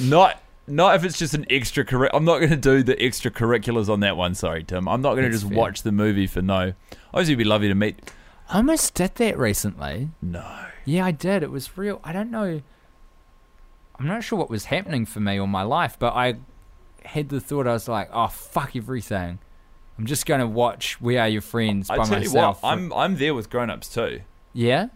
Not 0.00 0.40
not 0.66 0.94
if 0.96 1.04
it's 1.04 1.18
just 1.18 1.34
an 1.34 1.44
extra 1.50 1.84
I'm 2.14 2.24
not 2.24 2.38
going 2.38 2.50
to 2.50 2.56
do 2.56 2.82
the 2.82 2.94
extracurriculars 2.94 3.88
on 3.88 4.00
that 4.00 4.16
one. 4.16 4.34
Sorry, 4.34 4.62
Tim. 4.64 4.88
I'm 4.88 5.02
not 5.02 5.14
going 5.14 5.24
to 5.24 5.30
just 5.30 5.48
fair. 5.48 5.56
watch 5.56 5.82
the 5.82 5.92
movie 5.92 6.26
for 6.26 6.42
no. 6.42 6.74
Obviously, 7.12 7.32
it'd 7.32 7.38
be 7.38 7.44
lovely 7.44 7.68
to 7.68 7.74
meet. 7.74 8.10
I 8.48 8.56
almost 8.58 8.94
did 8.94 9.14
that 9.16 9.38
recently. 9.38 10.10
No. 10.22 10.66
Yeah, 10.84 11.06
I 11.06 11.10
did. 11.12 11.42
It 11.42 11.50
was 11.50 11.76
real. 11.78 12.00
I 12.04 12.12
don't 12.12 12.30
know. 12.30 12.60
I'm 13.98 14.06
not 14.06 14.22
sure 14.24 14.38
what 14.38 14.50
was 14.50 14.66
happening 14.66 15.06
for 15.06 15.20
me 15.20 15.38
or 15.38 15.46
my 15.48 15.62
life, 15.62 15.96
but 15.98 16.14
I 16.14 16.34
had 17.04 17.28
the 17.28 17.40
thought 17.40 17.66
I 17.66 17.72
was 17.72 17.88
like, 17.88 18.08
oh 18.12 18.28
fuck 18.28 18.74
everything. 18.76 19.38
I'm 19.98 20.06
just 20.06 20.26
going 20.26 20.40
to 20.40 20.46
watch 20.46 21.00
We 21.00 21.16
Are 21.18 21.28
Your 21.28 21.42
Friends 21.42 21.86
by 21.88 21.94
I 21.94 21.96
tell 21.98 22.18
myself. 22.18 22.24
you 22.32 22.40
what, 22.40 22.58
I'm 22.62 22.92
I'm 22.92 23.16
there 23.16 23.34
with 23.34 23.48
grown-ups 23.50 23.88
too. 23.88 24.22
yeah. 24.52 24.88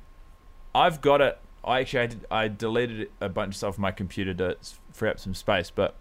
I've 0.74 1.00
got 1.00 1.20
it. 1.20 1.38
I 1.68 1.80
actually 1.80 2.00
I, 2.00 2.06
did, 2.06 2.26
I 2.30 2.48
deleted 2.48 3.10
a 3.20 3.28
bunch 3.28 3.50
of 3.54 3.56
stuff 3.56 3.74
from 3.76 3.82
my 3.82 3.92
computer 3.92 4.34
to 4.34 4.56
free 4.92 5.10
up 5.10 5.18
some 5.18 5.34
space, 5.34 5.70
but 5.70 5.94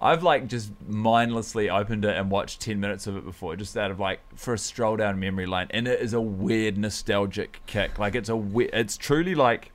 I've 0.00 0.22
like 0.22 0.48
just 0.48 0.72
mindlessly 0.86 1.70
opened 1.70 2.04
it 2.04 2.16
and 2.16 2.30
watched 2.30 2.60
ten 2.60 2.80
minutes 2.80 3.06
of 3.06 3.16
it 3.16 3.24
before, 3.24 3.56
just 3.56 3.76
out 3.76 3.90
of 3.90 3.98
like 3.98 4.20
for 4.36 4.54
a 4.54 4.58
stroll 4.58 4.96
down 4.96 5.18
memory 5.18 5.46
lane, 5.46 5.68
and 5.70 5.88
it 5.88 6.00
is 6.00 6.12
a 6.12 6.20
weird 6.20 6.76
nostalgic 6.76 7.60
kick. 7.66 7.98
Like 7.98 8.14
it's 8.14 8.28
a 8.28 8.36
we- 8.36 8.68
it's 8.70 8.96
truly 8.96 9.34
like 9.34 9.70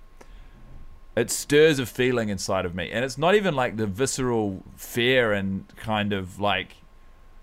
it 1.15 1.31
stirs 1.31 1.79
a 1.79 1.85
feeling 1.85 2.29
inside 2.29 2.65
of 2.65 2.75
me, 2.75 2.91
and 2.91 3.03
it's 3.03 3.17
not 3.17 3.33
even 3.35 3.55
like 3.55 3.77
the 3.77 3.87
visceral 3.87 4.63
fear 4.75 5.33
and 5.33 5.67
kind 5.75 6.13
of 6.13 6.39
like 6.39 6.75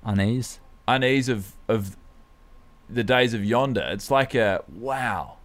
Unease. 0.05 0.61
unease 0.87 1.29
of 1.29 1.53
of 1.69 1.97
the 2.89 3.03
days 3.03 3.35
of 3.35 3.45
yonder. 3.45 3.87
It's 3.91 4.11
like 4.11 4.35
a 4.35 4.63
wow, 4.73 5.39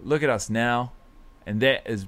look 0.00 0.22
at 0.22 0.30
us 0.30 0.48
now, 0.48 0.92
and 1.48 1.60
that 1.60 1.82
is 1.86 2.06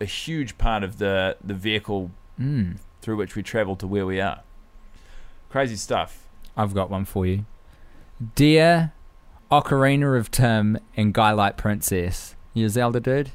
a 0.00 0.04
huge 0.04 0.56
part 0.58 0.82
of 0.84 0.98
the 0.98 1.36
the 1.44 1.54
vehicle 1.54 2.10
Mm. 2.40 2.76
through 3.02 3.16
which 3.16 3.34
we 3.34 3.42
travel 3.42 3.74
to 3.76 3.86
where 3.86 4.06
we 4.06 4.20
are. 4.20 4.40
Crazy 5.50 5.74
stuff. 5.76 6.26
I've 6.56 6.72
got 6.72 6.88
one 6.88 7.04
for 7.04 7.26
you. 7.26 7.44
Dear 8.34 8.92
Ocarina 9.50 10.18
of 10.18 10.30
Tim 10.30 10.78
and 10.96 11.12
Guy 11.14 11.32
Light 11.32 11.56
Princess. 11.56 12.36
You 12.54 12.66
a 12.66 12.68
Zelda 12.68 13.00
dude? 13.00 13.30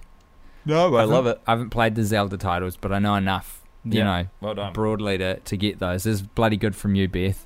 No, 0.66 0.96
I 0.96 1.04
love 1.04 1.28
it. 1.28 1.42
I 1.48 1.52
haven't 1.52 1.72
played 1.72 1.96
the 1.96 2.04
Zelda 2.04 2.38
titles, 2.38 2.78
but 2.78 2.94
I 2.94 3.00
know 3.00 3.16
enough, 3.16 3.62
you 3.84 3.98
Yeah, 4.00 4.04
know, 4.06 4.28
well 4.40 4.56
done. 4.56 4.72
broadly 4.74 5.18
to, 5.18 5.40
to 5.40 5.58
get 5.58 5.80
those. 5.80 6.04
This 6.04 6.16
is 6.16 6.22
bloody 6.22 6.56
good 6.58 6.76
from 6.76 6.96
you, 6.96 7.08
Beth. 7.08 7.46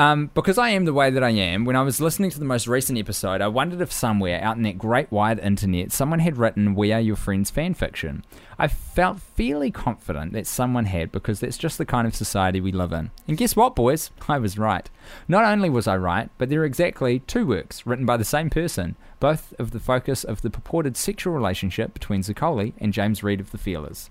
Um, 0.00 0.30
because 0.32 0.56
I 0.56 0.70
am 0.70 0.86
the 0.86 0.94
way 0.94 1.10
that 1.10 1.22
I 1.22 1.28
am, 1.28 1.66
when 1.66 1.76
I 1.76 1.82
was 1.82 2.00
listening 2.00 2.30
to 2.30 2.38
the 2.38 2.46
most 2.46 2.66
recent 2.66 2.98
episode, 2.98 3.42
I 3.42 3.48
wondered 3.48 3.82
if 3.82 3.92
somewhere 3.92 4.42
out 4.42 4.56
in 4.56 4.62
that 4.62 4.78
great 4.78 5.12
wide 5.12 5.38
internet 5.38 5.92
someone 5.92 6.20
had 6.20 6.38
written 6.38 6.74
We 6.74 6.90
Are 6.90 7.00
Your 7.02 7.16
Friends 7.16 7.50
fan 7.50 7.74
fiction. 7.74 8.24
I 8.58 8.66
felt 8.66 9.20
fairly 9.20 9.70
confident 9.70 10.32
that 10.32 10.46
someone 10.46 10.86
had 10.86 11.12
because 11.12 11.40
that's 11.40 11.58
just 11.58 11.76
the 11.76 11.84
kind 11.84 12.06
of 12.06 12.16
society 12.16 12.62
we 12.62 12.72
live 12.72 12.92
in. 12.92 13.10
And 13.28 13.36
guess 13.36 13.54
what, 13.54 13.76
boys? 13.76 14.10
I 14.26 14.38
was 14.38 14.56
right. 14.56 14.88
Not 15.28 15.44
only 15.44 15.68
was 15.68 15.86
I 15.86 15.98
right, 15.98 16.30
but 16.38 16.48
there 16.48 16.62
are 16.62 16.64
exactly 16.64 17.18
two 17.18 17.46
works 17.46 17.84
written 17.84 18.06
by 18.06 18.16
the 18.16 18.24
same 18.24 18.48
person, 18.48 18.96
both 19.18 19.52
of 19.58 19.72
the 19.72 19.80
focus 19.80 20.24
of 20.24 20.40
the 20.40 20.48
purported 20.48 20.96
sexual 20.96 21.34
relationship 21.34 21.92
between 21.92 22.22
Zaccoli 22.22 22.72
and 22.78 22.94
James 22.94 23.22
Reed 23.22 23.38
of 23.38 23.50
The 23.50 23.58
Feelers. 23.58 24.08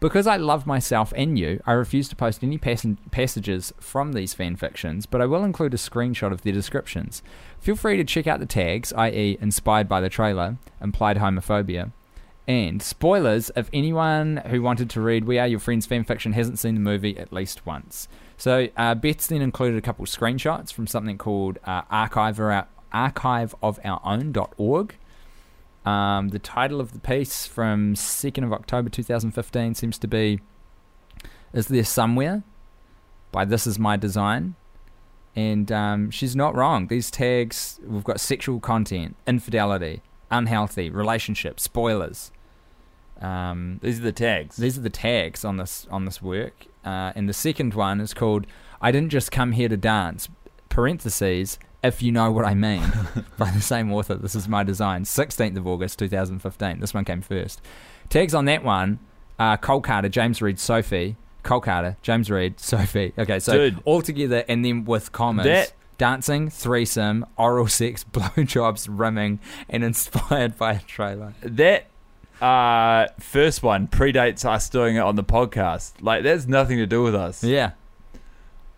Because 0.00 0.26
I 0.26 0.36
love 0.38 0.66
myself 0.66 1.12
and 1.14 1.38
you, 1.38 1.62
I 1.66 1.72
refuse 1.72 2.08
to 2.08 2.16
post 2.16 2.42
any 2.42 2.56
pass- 2.56 2.86
passages 3.10 3.74
from 3.78 4.14
these 4.14 4.32
fan 4.32 4.56
fictions, 4.56 5.04
but 5.04 5.20
I 5.20 5.26
will 5.26 5.44
include 5.44 5.74
a 5.74 5.76
screenshot 5.76 6.32
of 6.32 6.40
their 6.40 6.54
descriptions. 6.54 7.22
Feel 7.60 7.76
free 7.76 7.98
to 7.98 8.04
check 8.04 8.26
out 8.26 8.40
the 8.40 8.46
tags, 8.46 8.94
i.e., 8.94 9.36
inspired 9.42 9.90
by 9.90 10.00
the 10.00 10.08
trailer, 10.08 10.56
implied 10.80 11.18
homophobia, 11.18 11.92
and 12.48 12.82
spoilers 12.82 13.50
if 13.54 13.68
anyone 13.74 14.38
who 14.46 14.62
wanted 14.62 14.88
to 14.90 15.02
read 15.02 15.26
We 15.26 15.38
Are 15.38 15.46
Your 15.46 15.60
Friends 15.60 15.84
fan 15.84 16.04
fiction 16.04 16.32
hasn't 16.32 16.58
seen 16.58 16.72
the 16.74 16.80
movie 16.80 17.18
at 17.18 17.30
least 17.30 17.66
once. 17.66 18.08
So, 18.38 18.68
uh, 18.78 18.94
Beth's 18.94 19.26
then 19.26 19.42
included 19.42 19.76
a 19.76 19.82
couple 19.82 20.06
screenshots 20.06 20.72
from 20.72 20.86
something 20.86 21.18
called 21.18 21.58
uh, 21.66 21.82
archive, 21.90 22.40
or, 22.40 22.66
archiveofourown.org. 22.94 24.94
Um, 25.84 26.28
the 26.28 26.38
title 26.38 26.80
of 26.80 26.92
the 26.92 26.98
piece 26.98 27.46
from 27.46 27.94
2nd 27.94 28.44
of 28.44 28.52
October 28.52 28.90
2015 28.90 29.74
seems 29.74 29.98
to 29.98 30.06
be 30.08 30.40
Is 31.52 31.68
There 31.68 31.84
Somewhere? 31.84 32.42
by 33.32 33.44
This 33.44 33.66
Is 33.66 33.78
My 33.78 33.96
Design. 33.96 34.56
And 35.36 35.70
um, 35.72 36.10
she's 36.10 36.34
not 36.34 36.54
wrong. 36.54 36.88
These 36.88 37.10
tags, 37.10 37.78
we've 37.86 38.04
got 38.04 38.20
sexual 38.20 38.58
content, 38.60 39.16
infidelity, 39.26 40.02
unhealthy, 40.30 40.90
relationship, 40.90 41.60
spoilers. 41.60 42.30
Um, 43.20 43.78
These 43.82 44.00
are 44.00 44.02
the 44.02 44.12
tags. 44.12 44.56
these 44.56 44.76
are 44.78 44.80
the 44.80 44.88
tags 44.90 45.44
on 45.44 45.56
this 45.58 45.86
on 45.90 46.04
this 46.06 46.20
work. 46.22 46.66
Uh, 46.84 47.12
and 47.14 47.28
the 47.28 47.34
second 47.34 47.74
one 47.74 48.00
is 48.00 48.14
called 48.14 48.46
"I 48.80 48.90
didn't 48.90 49.10
just 49.10 49.30
come 49.30 49.52
here 49.52 49.68
to 49.68 49.76
dance." 49.76 50.28
Parentheses, 50.70 51.58
if 51.82 52.02
you 52.02 52.12
know 52.12 52.30
what 52.30 52.44
I 52.44 52.54
mean, 52.54 52.82
by 53.38 53.50
the 53.50 53.60
same 53.60 53.92
author. 53.92 54.14
This 54.14 54.34
is 54.34 54.48
my 54.48 54.62
design. 54.62 55.04
Sixteenth 55.04 55.56
of 55.56 55.66
August, 55.66 55.98
two 55.98 56.08
thousand 56.08 56.40
fifteen. 56.40 56.80
This 56.80 56.92
one 56.94 57.04
came 57.04 57.20
first. 57.22 57.60
Tags 58.08 58.34
on 58.34 58.44
that 58.46 58.62
one: 58.64 58.98
uh, 59.38 59.56
Cole 59.56 59.80
Carter, 59.80 60.08
James 60.08 60.40
Reed, 60.42 60.58
Sophie. 60.58 61.16
Cole 61.42 61.60
Carter, 61.60 61.96
James 62.02 62.30
Reed, 62.30 62.60
Sophie. 62.60 63.12
Okay, 63.18 63.38
so 63.38 63.52
Dude. 63.70 63.80
all 63.86 64.02
together, 64.02 64.44
and 64.48 64.64
then 64.64 64.84
with 64.84 65.12
commas. 65.12 65.44
That- 65.46 65.72
Dancing, 65.98 66.48
threesome, 66.48 67.26
oral 67.36 67.66
sex, 67.68 68.04
blowjobs, 68.10 68.86
rimming, 68.90 69.38
and 69.68 69.84
inspired 69.84 70.56
by 70.56 70.72
a 70.72 70.80
trailer. 70.80 71.34
that 71.42 71.88
uh, 72.40 73.08
first 73.18 73.62
one 73.62 73.86
predates 73.86 74.46
us 74.46 74.70
doing 74.70 74.96
it 74.96 75.00
on 75.00 75.16
the 75.16 75.22
podcast. 75.22 75.92
Like, 76.00 76.22
that's 76.22 76.46
nothing 76.46 76.78
to 76.78 76.86
do 76.86 77.02
with 77.02 77.14
us, 77.14 77.44
Yeah. 77.44 77.72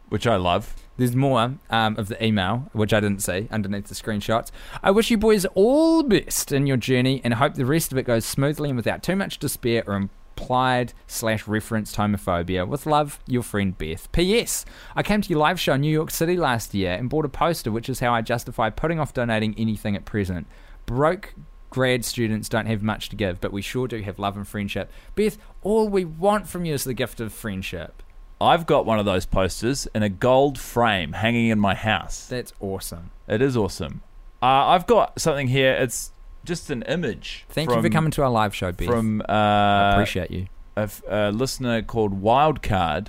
which 0.09 0.27
I 0.27 0.35
love. 0.35 0.75
There's 0.97 1.17
more 1.17 1.55
um, 1.71 1.97
of 1.97 2.09
the 2.09 2.23
email, 2.25 2.69
which 2.73 2.93
I 2.93 3.01
didn't 3.01 3.23
see 3.23 3.49
underneath 3.51 3.87
the 3.87 3.95
screenshots. 3.95 4.51
I 4.83 4.91
wish 4.91 5.11
you 5.11 5.19
boys 5.19 5.45
all 5.55 6.03
the 6.03 6.21
best 6.21 6.53
in 6.53 6.67
your 6.67 6.77
journey 6.77 7.21
and 7.25 7.35
hope 7.35 7.55
the 7.55 7.65
rest 7.65 7.93
of 7.93 7.99
it 7.99 8.05
goes 8.05 8.25
smoothly 8.25 8.69
and 8.69 8.77
without 8.77 9.03
too 9.03 9.17
much 9.17 9.39
despair 9.39 9.83
or 9.87 9.95
implied 9.95 10.93
slash 11.07 11.47
referenced 11.47 11.97
homophobia. 11.97 12.67
With 12.67 12.87
love, 12.87 13.21
your 13.27 13.43
friend 13.43 13.77
Beth. 13.77 14.11
P.S. 14.13 14.65
I 14.95 15.03
came 15.03 15.23
to 15.23 15.29
your 15.31 15.39
live 15.39 15.59
show 15.59 15.75
in 15.75 15.81
New 15.81 15.93
York 15.93 16.11
City 16.11 16.37
last 16.37 16.75
year 16.75 16.93
and 16.93 17.09
bought 17.09 17.25
a 17.25 17.31
poster, 17.31 17.71
which 17.71 17.89
is 17.89 18.01
how 18.01 18.13
I 18.13 18.21
justify 18.21 18.69
putting 18.69 19.01
off 19.01 19.15
donating 19.15 19.55
anything 19.57 19.97
at 19.97 20.05
present. 20.05 20.47
Broke 20.85 21.35
grad 21.71 22.05
students 22.05 22.51
don't 22.51 22.67
have 22.67 22.83
much 22.83 23.09
to 23.09 23.17
give, 23.17 23.41
but 23.41 23.51
we 23.51 23.63
sure 23.63 23.89
do 23.89 24.03
have 24.03 24.19
love 24.19 24.37
and 24.37 24.47
friendship. 24.47 24.91
Beth, 25.15 25.39
all 25.63 25.89
we 25.89 26.05
want 26.05 26.47
from 26.47 26.67
you 26.67 26.75
is 26.75 26.85
the 26.85 26.93
gift 26.93 27.19
of 27.19 27.33
friendship. 27.33 28.03
I've 28.43 28.67
got 28.67 28.85
one 28.85 28.99
of 28.99 29.05
those 29.05 29.25
posters 29.25 29.87
in 29.95 30.03
a 30.03 30.09
gold 30.09 30.59
frame 30.59 31.13
hanging 31.13 31.49
in 31.49 31.61
my 31.61 31.75
house. 31.75 32.27
That's 32.27 32.53
awesome. 32.61 33.11
It 33.29 33.41
is 33.41 33.57
awesome. 33.57 34.03
Uh, 34.43 34.47
I've 34.47 34.87
got 34.89 35.21
something 35.21 35.47
here. 35.47 35.73
It's 35.75 36.11
just 36.45 36.69
an 36.71 36.83
image. 36.83 37.45
Thank 37.49 37.71
you 37.71 37.81
for 37.81 37.89
coming 37.89 38.11
to 38.13 38.23
our 38.23 38.31
live 38.31 38.55
show, 38.55 38.73
Beth. 38.73 38.89
From 38.89 39.21
uh, 39.23 39.33
I 39.33 39.93
appreciate 39.93 40.33
you. 40.33 40.47
a, 40.77 41.31
listener 41.31 41.83
called 41.83 42.21
Wildcard, 42.21 43.09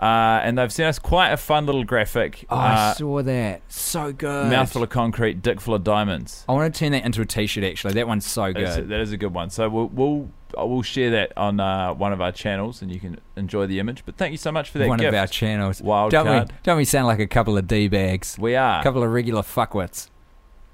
uh, 0.00 0.40
and 0.42 0.56
they've 0.56 0.72
sent 0.72 0.88
us 0.88 0.98
quite 0.98 1.30
a 1.30 1.36
fun 1.36 1.66
little 1.66 1.84
graphic. 1.84 2.46
Oh, 2.48 2.56
I 2.56 2.72
uh, 2.72 2.94
saw 2.94 3.22
that. 3.22 3.60
So 3.68 4.12
good. 4.12 4.50
mouthful 4.50 4.82
of 4.82 4.88
concrete, 4.88 5.42
dick 5.42 5.60
full 5.60 5.74
of 5.74 5.84
diamonds. 5.84 6.46
I 6.48 6.52
want 6.52 6.72
to 6.72 6.78
turn 6.78 6.92
that 6.92 7.04
into 7.04 7.20
a 7.20 7.26
T-shirt. 7.26 7.62
Actually, 7.62 7.92
that 7.94 8.08
one's 8.08 8.24
so 8.24 8.54
good. 8.54 8.88
that 8.88 9.00
is 9.00 9.12
a 9.12 9.18
good 9.18 9.34
one. 9.34 9.50
So 9.50 9.68
we'll 9.68 9.88
we'll 9.88 10.30
I 10.56 10.64
will 10.64 10.82
share 10.82 11.10
that 11.10 11.36
on 11.36 11.60
uh, 11.60 11.92
one 11.94 12.12
of 12.12 12.20
our 12.20 12.32
channels, 12.32 12.82
and 12.82 12.92
you 12.92 12.98
can 13.00 13.18
enjoy 13.36 13.66
the 13.66 13.78
image. 13.78 14.02
But 14.06 14.16
thank 14.16 14.32
you 14.32 14.38
so 14.38 14.50
much 14.52 14.70
for 14.70 14.78
that 14.78 14.88
One 14.88 14.98
gift. 14.98 15.08
of 15.08 15.14
our 15.14 15.26
channels. 15.26 15.80
Wild 15.82 16.10
don't 16.10 16.26
card. 16.26 16.48
we? 16.50 16.54
Don't 16.62 16.76
we 16.76 16.84
sound 16.84 17.06
like 17.06 17.18
a 17.20 17.26
couple 17.26 17.56
of 17.56 17.66
d 17.66 17.88
bags? 17.88 18.36
We 18.38 18.56
are. 18.56 18.80
A 18.80 18.82
couple 18.82 19.02
of 19.02 19.10
regular 19.10 19.42
fuckwits. 19.42 20.08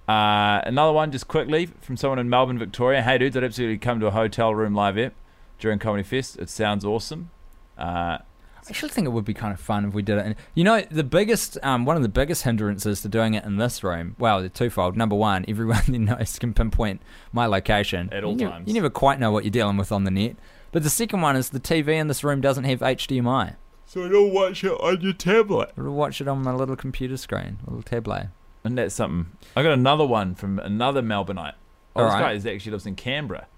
Uh, 0.09 0.61
another 0.67 0.93
one, 0.93 1.13
just 1.13 1.29
quickly, 1.29 1.67
from 1.81 1.97
someone 1.97 2.19
in 2.19 2.29
Melbourne, 2.29 2.59
Victoria. 2.59 3.03
Hey, 3.03 3.19
dudes, 3.19 3.37
I'd 3.37 3.45
absolutely 3.45 3.79
come 3.79 4.01
to 4.01 4.07
a 4.07 4.11
hotel 4.11 4.55
room 4.55 4.75
live 4.75 4.99
app 4.99 5.15
during 5.59 5.79
Comedy 5.79 6.03
Fest. 6.03 6.39
It 6.39 6.49
sounds 6.51 6.85
awesome. 6.85 7.31
Uh, 7.79 8.19
I 8.67 8.71
actually 8.71 8.91
think 8.91 9.07
it 9.07 9.11
would 9.11 9.25
be 9.25 9.35
kind 9.35 9.53
of 9.53 9.59
fun 9.59 9.85
if 9.85 9.93
we 9.93 10.03
did 10.03 10.19
it. 10.19 10.27
And 10.27 10.35
you 10.55 10.63
know, 10.65 10.81
the 10.91 11.03
biggest, 11.05 11.59
um, 11.65 11.85
one 11.85 11.97
of 11.97 12.03
the 12.03 12.09
biggest 12.09 12.45
hindrances 12.45 13.03
to 13.03 13.09
doing 13.09 13.35
it 13.35 13.45
in 13.45 13.57
this 13.57 13.83
room, 13.83 14.15
well, 14.19 14.39
they're 14.41 14.49
twofold. 14.49 14.97
Number 14.97 15.17
one, 15.17 15.45
everyone 15.49 15.83
that 15.89 15.99
knows 15.99 16.39
can 16.39 16.55
pinpoint 16.55 17.03
my 17.33 17.47
location 17.47 18.09
At 18.13 18.23
all 18.25 18.33
you 18.33 18.39
never- 18.39 18.51
times. 18.53 18.69
you 18.69 18.75
never 18.75 18.91
quite 18.91 19.19
know 19.19 19.33
what 19.33 19.45
you're 19.45 19.51
dealing 19.51 19.77
with 19.77 19.91
on 19.91 20.05
the 20.05 20.11
net. 20.11 20.37
But 20.71 20.85
the 20.85 20.91
second 20.91 21.21
one 21.21 21.37
is 21.37 21.51
the 21.51 21.61
TV 21.61 21.99
in 21.99 22.07
this 22.09 22.23
room 22.25 22.41
doesn't 22.41 22.65
have 22.65 22.81
HDMI. 22.81 23.57
So 23.85 24.09
don't 24.09 24.33
watch 24.33 24.65
it 24.65 24.71
on 24.73 25.01
your 25.03 25.13
tablet. 25.13 25.71
I'll 25.77 25.91
watch 25.91 26.21
it 26.23 26.29
on 26.29 26.43
my 26.43 26.53
little 26.55 26.77
computer 26.77 27.17
screen, 27.19 27.59
little 27.67 27.83
tablet. 27.83 28.29
And 28.65 28.79
that's 28.79 28.95
something. 28.95 29.33
I 29.57 29.63
got 29.65 29.73
another 29.73 30.07
one 30.07 30.35
from 30.35 30.59
another 30.61 31.03
Melbourneite. 31.03 31.55
Oh, 31.95 32.01
All 32.01 32.05
this 32.07 32.15
right. 32.15 32.21
guy 32.21 32.33
is 32.33 32.47
actually 32.47 32.73
lives 32.73 32.87
in 32.87 32.95
Canberra. 32.95 33.49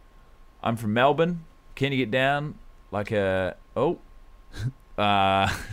I'm 0.62 0.76
from 0.76 0.92
Melbourne. 0.94 1.44
Can 1.76 1.92
you 1.92 1.98
get 1.98 2.10
down 2.10 2.54
like 2.90 3.12
a 3.12 3.54
oh? 3.76 3.98
Uh, 4.98 5.48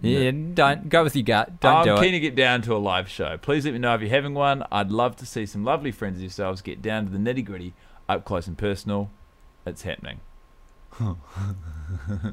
Yeah, 0.00 0.30
don't 0.54 0.88
go 0.88 1.02
with 1.02 1.16
your 1.16 1.24
gut. 1.24 1.58
Don't 1.58 1.74
I'm 1.88 1.96
do 1.96 1.96
keen 2.00 2.10
it. 2.14 2.18
to 2.18 2.20
get 2.20 2.36
down 2.36 2.62
to 2.62 2.76
a 2.76 2.78
live 2.78 3.08
show. 3.08 3.36
Please 3.36 3.64
let 3.64 3.72
me 3.74 3.80
know 3.80 3.94
if 3.96 4.00
you're 4.00 4.10
having 4.10 4.32
one. 4.32 4.64
I'd 4.70 4.92
love 4.92 5.16
to 5.16 5.26
see 5.26 5.44
some 5.44 5.64
lovely 5.64 5.90
friends 5.90 6.18
of 6.18 6.22
yourselves 6.22 6.62
get 6.62 6.80
down 6.80 7.06
to 7.06 7.10
the 7.10 7.18
nitty 7.18 7.44
gritty, 7.44 7.74
up 8.08 8.24
close 8.24 8.46
and 8.46 8.56
personal. 8.56 9.10
It's 9.66 9.82
happening. 9.82 10.20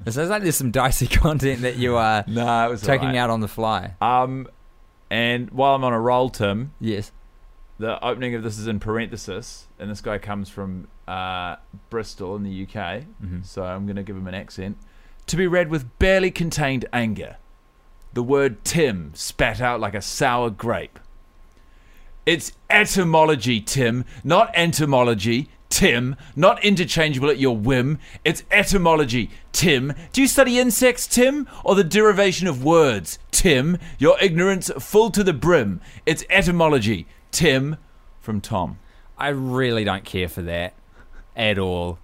It 0.06 0.12
sounds 0.12 0.30
like 0.30 0.44
there's 0.44 0.56
some 0.56 0.70
dicey 0.72 1.08
content 1.18 1.62
that 1.62 1.78
you 1.78 1.96
are 1.96 2.24
No, 2.28 2.68
it 2.68 2.70
was 2.70 2.82
taking 2.82 3.08
alright. 3.08 3.18
out 3.20 3.30
on 3.32 3.40
the 3.40 3.48
fly. 3.48 3.94
Um, 4.00 4.48
and 5.10 5.50
while 5.52 5.74
I'm 5.76 5.84
on 5.84 5.94
a 5.94 6.00
roll, 6.00 6.30
Tim, 6.30 6.72
Yes. 6.80 7.12
the 7.80 8.04
opening 8.06 8.36
of 8.36 8.44
this 8.44 8.60
is 8.60 8.68
in 8.68 8.80
parenthesis, 8.80 9.68
and 9.80 9.90
this 9.90 10.02
guy 10.02 10.18
comes 10.20 10.50
from 10.50 10.88
uh, 11.08 11.56
Bristol 11.90 12.36
in 12.36 12.44
the 12.44 12.64
UK, 12.64 13.06
Mm-hmm. 13.24 13.40
so 13.44 13.64
I'm 13.64 13.86
going 13.88 13.96
to 13.98 14.04
give 14.04 14.16
him 14.16 14.28
an 14.28 14.36
accent. 14.36 14.78
To 15.28 15.36
be 15.36 15.48
read 15.48 15.70
with 15.70 15.98
barely 16.00 16.32
contained 16.32 16.86
anger. 16.94 17.38
The 18.14 18.24
word 18.24 18.64
Tim 18.64 19.12
spat 19.16 19.60
out 19.60 19.80
like 19.80 19.94
a 19.94 20.02
sour 20.02 20.50
grape. 20.50 21.00
It's 22.26 22.54
etymology, 22.70 23.60
Tim, 23.62 24.06
not 24.24 24.52
entomology. 24.56 25.50
Tim, 25.70 26.16
not 26.38 26.64
interchangeable 26.64 27.30
at 27.30 27.40
your 27.40 27.58
whim. 27.58 28.00
It's 28.24 28.44
etymology, 28.50 29.30
Tim. 29.52 29.94
Do 30.14 30.22
you 30.22 30.28
study 30.28 30.58
insects, 30.58 31.06
Tim, 31.06 31.50
or 31.66 31.76
the 31.76 31.84
derivation 31.84 32.48
of 32.48 32.64
words, 32.64 33.20
Tim? 33.32 33.78
Your 33.98 34.18
ignorance 34.22 34.72
full 34.80 35.12
to 35.12 35.24
the 35.24 35.34
brim. 35.34 35.82
It's 36.06 36.24
etymology, 36.30 37.08
Tim. 37.32 37.76
From 38.22 38.40
Tom. 38.40 38.80
I 39.18 39.30
really 39.30 39.84
don't 39.84 40.06
care 40.06 40.30
for 40.30 40.44
that 40.44 40.76
at 41.36 41.58
all. 41.60 42.00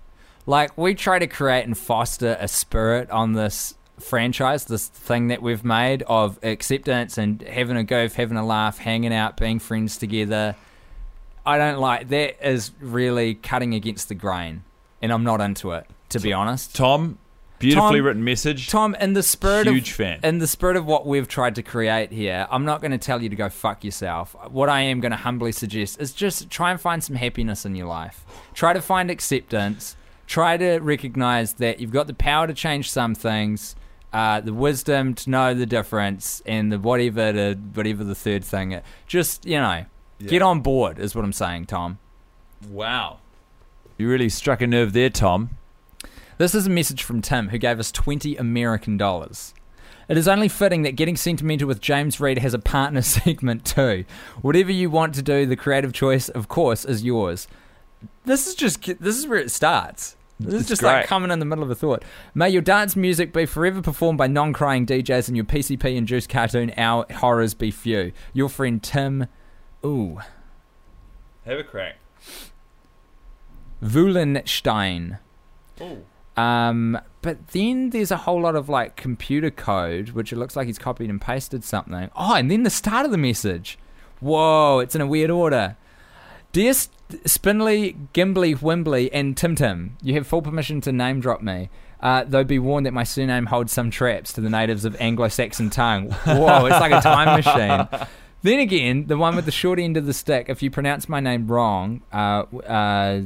Like, 0.45 0.77
we 0.77 0.95
try 0.95 1.19
to 1.19 1.27
create 1.27 1.65
and 1.65 1.77
foster 1.77 2.38
a 2.39 2.47
spirit 2.47 3.10
on 3.12 3.34
this 3.34 3.75
franchise, 3.99 4.65
this 4.65 4.88
thing 4.88 5.27
that 5.27 5.41
we've 5.41 5.63
made 5.63 6.04
of 6.04 6.39
acceptance 6.43 7.17
and 7.17 7.41
having 7.43 7.77
a 7.77 7.84
go, 7.84 8.10
having 8.10 8.38
a 8.38 8.45
laugh, 8.45 8.80
hanging 8.80 9.13
out, 9.13 9.38
being 9.38 9.60
friends 9.60 9.97
together. 9.97 10.56
I 11.45 11.58
don't 11.58 11.80
like 11.80 12.10
that, 12.10 12.47
is 12.47 12.71
really 12.80 13.36
cutting 13.36 13.73
against 13.73 14.10
the 14.10 14.15
grain, 14.15 14.63
and 15.01 15.12
I'm 15.12 15.23
not 15.23 15.41
into 15.41 15.71
it, 15.71 15.88
to 16.10 16.19
be 16.19 16.34
honest. 16.34 16.75
Tom, 16.75 17.17
beautifully 17.60 17.99
Tom- 17.99 18.06
written 18.06 18.23
message. 18.23 18.69
Tom, 18.69 18.95
in 18.95 19.13
the 19.13 19.23
spirit 19.23 19.67
Huge 19.67 19.89
of 19.91 19.95
fan. 19.95 20.19
in 20.23 20.39
the 20.39 20.47
spirit 20.47 20.77
of 20.77 20.86
what 20.86 21.06
we've 21.06 21.27
tried 21.27 21.56
to 21.56 21.63
create 21.63 22.12
here, 22.12 22.47
I'm 22.49 22.65
not 22.65 22.82
going 22.82 22.91
to 22.91 22.97
tell 22.97 23.21
you 23.21 23.30
to 23.30 23.36
go 23.36 23.49
fuck 23.49 23.84
yourself. 23.84 24.36
What 24.49 24.69
I 24.69 24.82
am 24.82 24.99
going 24.99 25.12
to 25.12 25.17
humbly 25.17 25.51
suggest 25.51 25.99
is 26.01 26.13
just 26.13 26.49
try 26.49 26.71
and 26.71 26.80
find 26.82 27.04
some 27.04 27.15
happiness 27.15 27.65
in 27.65 27.75
your 27.75 27.88
life. 27.88 28.23
Try 28.54 28.73
to 28.73 28.82
find 28.82 29.10
acceptance. 29.12 29.95
Try 30.32 30.56
to 30.56 30.80
recognize 30.80 31.56
that 31.56 31.82
you've 31.82 31.91
got 31.91 32.08
the 32.08 32.13
power 32.13 32.48
to 32.48 32.54
change 32.54 32.89
some 32.89 33.15
things, 33.15 33.76
uh, 34.13 34.39
the 34.39 34.54
wisdom 34.54 35.13
to 35.15 35.30
know 35.30 35.54
the 35.54 35.65
difference, 35.65 36.41
and 36.46 36.72
the 36.72 36.80
whatever 36.80 37.34
to 37.34 37.56
whatever 37.74 38.06
the 38.06 38.15
third 38.15 38.46
thing. 38.46 38.80
Just 39.06 39.46
you 39.46 39.58
know, 39.58 39.84
get 40.26 40.41
on 40.41 40.62
board 40.62 41.00
is 41.00 41.13
what 41.13 41.26
I'm 41.26 41.34
saying, 41.34 41.65
Tom. 41.65 42.00
Wow. 42.70 43.20
You 43.98 44.08
really 44.08 44.30
struck 44.30 44.62
a 44.62 44.67
nerve 44.67 44.94
there, 44.94 45.10
Tom. 45.10 45.50
This 46.38 46.56
is 46.56 46.65
a 46.65 46.70
message 46.70 47.04
from 47.04 47.22
Tim, 47.22 47.50
who 47.50 47.58
gave 47.58 47.78
us 47.78 47.91
20 47.91 48.38
American 48.38 48.96
dollars. 48.96 49.54
It 50.08 50.17
is 50.17 50.30
only 50.30 50.48
fitting 50.48 50.84
that 50.84 50.96
Getting 50.96 51.17
Sentimental 51.17 51.67
with 51.67 51.82
James 51.82 52.22
Reed 52.22 52.38
has 52.38 52.54
a 52.54 52.60
partner 52.60 53.02
segment 53.02 53.65
too. 53.65 54.06
Whatever 54.41 54.72
you 54.72 54.89
want 54.89 55.13
to 55.15 55.22
do, 55.22 55.46
the 55.46 55.58
creative 55.58 55.91
choice, 55.91 56.30
of 56.30 56.48
course, 56.48 56.86
is 56.86 57.04
yours. 57.04 57.50
This 58.24 58.48
is 58.48 58.56
just 58.56 58.82
this 59.02 59.17
is 59.17 59.28
where 59.28 59.38
it 59.38 59.52
starts. 59.52 60.15
This 60.43 60.62
is 60.62 60.67
just 60.67 60.82
great. 60.82 60.91
like 60.91 61.08
coming 61.08 61.32
in 61.32 61.39
the 61.39 61.45
middle 61.45 61.63
of 61.63 61.69
a 61.69 61.75
thought. 61.75 62.04
May 62.34 62.49
your 62.49 62.62
dance 62.62 62.95
music 62.95 63.34
be 63.34 63.45
forever 63.45 63.82
performed 63.82 64.17
by 64.17 64.27
non-crying 64.27 64.86
DJs 64.86 65.27
and 65.27 65.38
your 65.38 65.45
PCP 65.45 65.95
induced 65.95 66.30
cartoon 66.30 66.71
our 66.77 67.06
horrors 67.15 67.54
be 67.54 67.71
few. 67.71 68.12
Your 68.34 68.49
friend 68.49 68.82
Tim, 68.82 69.27
ooh, 69.86 70.19
Have 71.45 71.60
a 71.60 71.63
crack. 71.63 71.97
Wulenstein. 73.84 75.19
Oh. 75.80 75.99
Um, 76.41 76.97
but 77.21 77.49
then 77.49 77.89
there's 77.89 78.12
a 78.12 78.17
whole 78.17 78.41
lot 78.41 78.56
of 78.56 78.69
like 78.69 78.95
computer 78.95 79.51
code, 79.51 80.10
which 80.10 80.32
it 80.32 80.38
looks 80.38 80.56
like 80.56 80.67
he's 80.67 80.80
copied 80.80 81.10
and 81.10 81.19
pasted 81.19 81.63
something. 81.63 82.10
Oh, 82.15 82.36
and 82.36 82.49
then 82.49 82.63
the 82.63 82.69
start 82.69 83.06
of 83.06 83.12
the 83.12 83.17
message. 83.17 83.77
Whoa, 84.19 84.80
it's 84.80 84.95
in 84.95 85.01
a 85.01 85.08
weird 85.08 85.32
order. 85.32 85.75
Dear 86.52 86.72
S- 86.72 86.90
Spinley, 87.26 87.96
Gimbly, 88.14 88.56
Wimbley, 88.56 89.10
and 89.14 89.36
Tim 89.38 89.56
Tim, 89.56 89.98
you 90.02 90.14
have 90.16 90.28
full 90.28 90.42
permission 90.42 90.82
to 90.82 90.92
name 90.92 91.20
drop 91.20 91.42
me. 91.42 91.70
Uh, 92.02 92.24
though 92.28 92.44
be 92.44 92.58
warned 92.58 92.86
that 92.88 92.94
my 92.94 93.04
surname 93.04 93.46
holds 93.46 93.72
some 93.72 93.92
traps 93.92 94.34
to 94.34 94.42
the 94.42 94.50
natives 94.50 94.86
of 94.86 94.96
Anglo-Saxon 95.00 95.70
tongue. 95.70 96.10
Whoa, 96.10 96.66
it's 96.66 96.80
like 96.80 96.92
a 96.92 97.00
time 97.00 97.42
machine. 97.44 98.08
Then 98.42 98.60
again, 98.60 99.06
the 99.06 99.18
one 99.18 99.36
with 99.36 99.46
the 99.46 99.52
short 99.52 99.78
end 99.78 99.98
of 99.98 100.08
the 100.08 100.14
stick. 100.14 100.48
If 100.50 100.64
you 100.64 100.72
pronounce 100.72 101.08
my 101.08 101.20
name 101.20 101.48
wrong, 101.48 102.02
uh, 102.12 102.44
uh, 102.68 103.22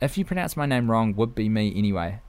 if 0.00 0.16
you 0.16 0.24
pronounce 0.24 0.56
my 0.56 0.66
name 0.66 0.88
wrong, 0.88 1.16
would 1.16 1.34
be 1.34 1.48
me 1.48 1.74
anyway. 1.76 2.20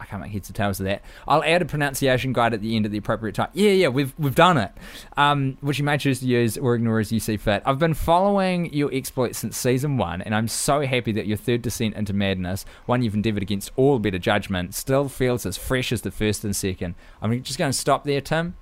I 0.00 0.06
can't 0.06 0.20
make 0.20 0.32
heads 0.32 0.50
or 0.50 0.52
tails 0.52 0.80
of 0.80 0.84
that. 0.86 1.02
I'll 1.26 1.42
add 1.44 1.62
a 1.62 1.64
pronunciation 1.64 2.32
guide 2.32 2.52
at 2.52 2.60
the 2.60 2.76
end 2.76 2.84
at 2.84 2.92
the 2.92 2.98
appropriate 2.98 3.34
time. 3.36 3.48
Yeah, 3.54 3.70
yeah, 3.70 3.88
we've 3.88 4.12
we've 4.18 4.34
done 4.34 4.58
it. 4.58 4.72
Um, 5.16 5.56
which 5.60 5.78
you 5.78 5.84
may 5.84 5.96
choose 5.96 6.20
to 6.20 6.26
use 6.26 6.58
or 6.58 6.74
ignore 6.74 6.98
as 6.98 7.10
you 7.12 7.20
see 7.20 7.36
fit. 7.36 7.62
I've 7.64 7.78
been 7.78 7.94
following 7.94 8.72
your 8.74 8.92
exploits 8.92 9.38
since 9.38 9.56
season 9.56 9.96
one, 9.96 10.20
and 10.20 10.34
I'm 10.34 10.48
so 10.48 10.82
happy 10.84 11.12
that 11.12 11.26
your 11.26 11.36
third 11.36 11.62
descent 11.62 11.94
into 11.94 12.12
madness, 12.12 12.66
one 12.86 13.02
you've 13.02 13.14
endeavoured 13.14 13.42
against 13.42 13.70
all 13.76 13.98
better 13.98 14.18
judgment, 14.18 14.74
still 14.74 15.08
feels 15.08 15.46
as 15.46 15.56
fresh 15.56 15.92
as 15.92 16.02
the 16.02 16.10
first 16.10 16.44
and 16.44 16.54
second. 16.54 16.96
I'm 17.22 17.42
just 17.42 17.58
going 17.58 17.70
to 17.72 17.78
stop 17.78 18.04
there, 18.04 18.20
Tim. 18.20 18.56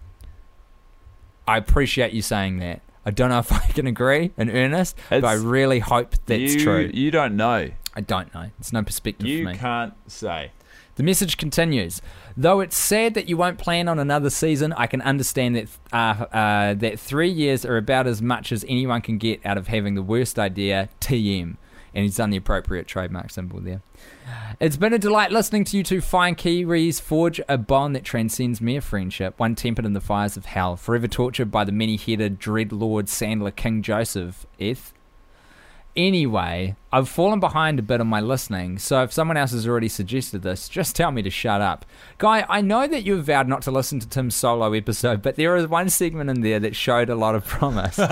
I 1.49 1.57
appreciate 1.57 2.13
you 2.13 2.23
saying 2.23 2.59
that. 2.59 2.83
I 3.05 3.11
don't 3.11 3.31
know 3.31 3.39
if 3.41 3.53
I 3.53 3.59
can 3.69 3.87
agree 3.87 4.33
in 4.37 4.51
earnest, 4.51 4.97
but 5.11 5.25
I 5.25 5.35
really 5.35 5.81
hope 5.81 6.15
that's 6.27 6.55
you, 6.55 6.61
true. 6.61 6.91
You 6.93 7.11
don't 7.11 7.37
know. 7.37 7.71
I 7.95 8.01
don't 8.01 8.33
know. 8.33 8.51
It's 8.61 8.73
no 8.73 8.83
perspective 8.83 9.27
You 9.27 9.45
for 9.45 9.51
me. 9.51 9.59
can't 9.59 9.95
say. 10.07 10.53
The 10.97 11.03
message 11.03 11.39
continues. 11.39 12.03
Though 12.37 12.61
it's 12.61 12.77
sad 12.77 13.15
that 13.15 13.29
you 13.29 13.37
won't 13.37 13.59
plan 13.59 13.89
on 13.89 13.99
another 13.99 14.29
season, 14.29 14.73
I 14.75 14.87
can 14.87 15.01
understand 15.03 15.57
that 15.57 15.69
uh, 15.93 16.25
uh, 16.35 16.75
that 16.75 17.01
three 17.01 17.31
years 17.31 17.65
are 17.65 17.79
about 17.79 18.07
as 18.07 18.21
much 18.21 18.53
as 18.53 18.65
anyone 18.69 19.01
can 19.01 19.17
get 19.19 19.45
out 19.45 19.57
of 19.57 19.69
having 19.69 19.95
the 19.95 20.03
worst 20.03 20.39
idea. 20.39 20.91
TM, 21.01 21.57
and 21.95 22.05
he's 22.05 22.17
done 22.17 22.31
the 22.31 22.37
appropriate 22.37 22.87
trademark 22.87 23.31
symbol 23.31 23.61
there. 23.61 23.81
It's 24.61 24.77
been 24.77 24.93
a 24.93 24.99
delight 24.99 25.33
listening 25.33 25.65
to 25.65 25.77
you 25.77 25.83
two 25.83 26.01
fine 26.01 26.35
Kiwis 26.35 27.01
forge 27.01 27.41
a 27.49 27.59
bond 27.59 27.97
that 27.97 28.05
transcends 28.05 28.61
mere 28.61 28.81
friendship, 28.81 29.39
one 29.39 29.55
tempered 29.55 29.87
in 29.87 29.93
the 29.93 30.01
fires 30.01 30.37
of 30.37 30.45
hell, 30.45 30.77
forever 30.77 31.09
tortured 31.09 31.51
by 31.51 31.65
the 31.65 31.73
many-headed 31.73 32.39
dread 32.39 32.71
lord 32.71 33.07
Sandler 33.07 33.55
King 33.55 33.83
Joseph. 33.83 34.47
Eth. 34.59 34.93
Anyway, 35.95 36.75
I've 36.91 37.09
fallen 37.09 37.39
behind 37.39 37.79
a 37.79 37.83
bit 37.83 38.01
on 38.01 38.07
my 38.07 38.21
listening, 38.21 38.79
so 38.79 39.03
if 39.03 39.13
someone 39.13 39.37
else 39.37 39.53
has 39.53 39.69
already 39.69 39.89
suggested 39.89 40.41
this, 40.41 40.71
just 40.71 40.97
tell 40.97 41.13
me 41.13 41.21
to 41.21 41.29
shut 41.29 41.61
up. 41.61 41.85
Guy, 42.17 42.47
I 42.49 42.63
know 42.63 42.87
that 42.87 43.05
you've 43.05 43.27
vowed 43.27 43.47
not 43.47 43.61
to 43.63 43.71
listen 43.71 44.01
to 44.01 44.09
Tim's 44.09 44.35
solo 44.35 44.73
episode, 44.73 45.21
but 45.21 45.37
there 45.37 45.55
is 45.55 45.67
one 45.67 45.91
segment 45.91 46.31
in 46.31 46.41
there 46.41 46.59
that 46.61 46.75
showed 46.75 47.11
a 47.11 47.15
lot 47.15 47.35
of 47.35 47.45
promise. 47.45 47.97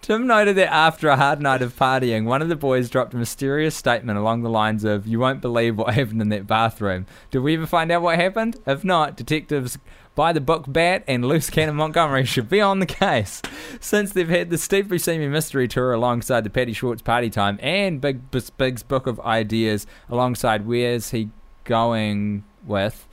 Tim 0.00 0.26
noted 0.26 0.56
that 0.56 0.72
after 0.72 1.08
a 1.08 1.16
hard 1.16 1.40
night 1.40 1.62
of 1.62 1.76
partying, 1.76 2.24
one 2.24 2.42
of 2.42 2.48
the 2.48 2.56
boys 2.56 2.90
dropped 2.90 3.14
a 3.14 3.16
mysterious 3.16 3.76
statement 3.76 4.18
along 4.18 4.42
the 4.42 4.50
lines 4.50 4.82
of, 4.82 5.06
You 5.06 5.20
won't 5.20 5.40
believe 5.40 5.78
what 5.78 5.94
happened 5.94 6.20
in 6.20 6.30
that 6.30 6.48
bathroom. 6.48 7.06
Did 7.30 7.40
we 7.40 7.54
ever 7.54 7.66
find 7.66 7.92
out 7.92 8.02
what 8.02 8.18
happened? 8.18 8.56
If 8.66 8.82
not, 8.82 9.16
detectives 9.16 9.78
by 10.14 10.32
the 10.32 10.40
book 10.40 10.64
Bat 10.68 11.04
and 11.08 11.24
Loose 11.24 11.50
Cannon 11.50 11.76
Montgomery 11.76 12.24
should 12.24 12.48
be 12.48 12.60
on 12.60 12.80
the 12.80 12.86
case. 12.86 13.40
Since 13.80 14.12
they've 14.12 14.28
had 14.28 14.50
the 14.50 14.58
Steve 14.58 14.86
Buscemi 14.86 15.30
mystery 15.30 15.68
tour 15.68 15.92
alongside 15.92 16.44
the 16.44 16.50
Patty 16.50 16.72
Schwartz 16.72 17.02
Party 17.02 17.30
Time 17.30 17.58
and 17.62 18.00
Big 18.00 18.20
Big's 18.58 18.82
Book 18.82 19.06
of 19.06 19.18
Ideas 19.20 19.86
alongside 20.08 20.66
Where's 20.66 21.10
He 21.10 21.30
Going 21.64 22.44
With. 22.66 23.06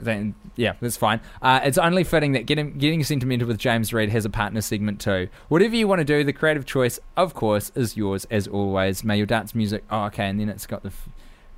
then 0.00 0.34
yeah, 0.56 0.74
that's 0.80 0.96
fine. 0.96 1.20
Uh, 1.42 1.60
it's 1.62 1.78
only 1.78 2.04
fitting 2.04 2.32
that 2.32 2.46
getting 2.46 2.78
getting 2.78 3.02
sentimental 3.04 3.46
with 3.48 3.58
James 3.58 3.92
Reed 3.92 4.08
has 4.10 4.24
a 4.24 4.30
partner 4.30 4.60
segment 4.60 5.00
too. 5.00 5.28
Whatever 5.48 5.74
you 5.76 5.86
want 5.88 5.98
to 5.98 6.04
do, 6.04 6.24
the 6.24 6.32
creative 6.32 6.64
choice, 6.64 6.98
of 7.16 7.34
course, 7.34 7.70
is 7.74 7.96
yours 7.96 8.24
as 8.30 8.46
always. 8.48 9.04
May 9.04 9.16
your 9.18 9.26
dance 9.26 9.54
music. 9.54 9.84
Oh, 9.90 10.04
okay, 10.04 10.28
and 10.28 10.40
then 10.40 10.48
it's 10.48 10.66
got 10.66 10.82
the. 10.82 10.88
F- 10.88 11.08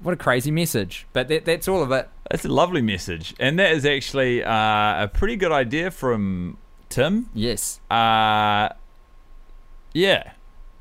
what 0.03 0.13
a 0.13 0.17
crazy 0.17 0.51
message, 0.51 1.07
but 1.13 1.29
that, 1.29 1.45
that's 1.45 1.69
all 1.69 1.83
of 1.83 1.93
it. 1.93 2.09
That's 2.31 2.45
a 2.45 2.49
lovely 2.49 2.83
message, 2.83 3.35
and 3.41 3.59
that 3.59 3.73
is 3.73 3.85
actually 3.85 4.45
uh, 4.45 5.05
a 5.05 5.11
pretty 5.13 5.37
good 5.37 5.53
idea 5.53 5.91
from 5.91 6.57
Tim. 6.89 7.29
Yes. 7.35 7.81
Uh, 7.91 8.71
yeah. 9.93 10.33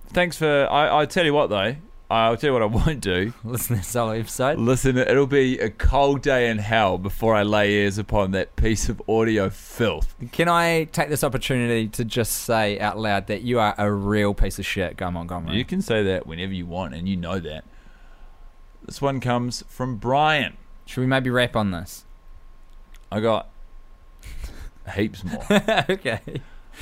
Thanks 0.08 0.38
for. 0.38 0.67
I, 0.69 1.01
I 1.01 1.05
tell 1.05 1.25
you 1.25 1.34
what 1.34 1.49
though, 1.49 1.75
I'll 2.12 2.38
tell 2.38 2.49
you 2.49 2.53
what 2.53 2.63
I 2.63 2.65
won't 2.86 3.01
do. 3.01 3.34
Listen 3.43 3.75
to 3.75 3.82
this 3.82 3.93
whole 3.93 4.10
episode. 4.10 4.58
Listen, 4.58 4.97
it'll 4.97 5.27
be 5.27 5.60
a 5.60 5.69
cold 5.69 6.21
day 6.21 6.49
in 6.49 6.58
hell 6.58 6.97
before 6.97 7.36
I 7.36 7.43
lay 7.43 7.71
ears 7.71 7.97
upon 7.97 8.32
that 8.32 8.55
piece 8.55 8.89
of 8.89 9.01
audio 9.08 9.49
filth. 9.49 10.15
Can 10.32 10.49
I 10.49 10.86
take 10.86 11.10
this 11.10 11.23
opportunity 11.23 11.88
to 11.89 12.03
just 12.03 12.32
say 12.32 12.79
out 12.79 12.97
loud 12.97 13.27
that 13.27 13.43
you 13.43 13.60
are 13.60 13.75
a 13.77 13.91
real 13.91 14.34
piece 14.34 14.58
of 14.58 14.65
shit, 14.65 14.97
Guy 14.97 15.10
Montgomery? 15.10 15.55
You 15.58 15.65
can 15.65 15.82
say 15.82 16.03
that 16.03 16.25
whenever 16.25 16.53
you 16.53 16.65
want, 16.65 16.95
and 16.95 17.08
you 17.08 17.15
know 17.15 17.39
that. 17.39 17.63
This 18.89 19.04
one 19.04 19.19
comes 19.19 19.63
from 19.67 19.97
Brian. 19.97 20.58
Should 20.88 21.02
we 21.02 21.06
maybe 21.06 21.30
wrap 21.30 21.56
on 21.56 21.69
this? 21.69 22.06
I 23.12 23.19
got 23.19 23.47
heaps 24.95 25.23
more. 25.23 25.45
okay. 25.88 26.21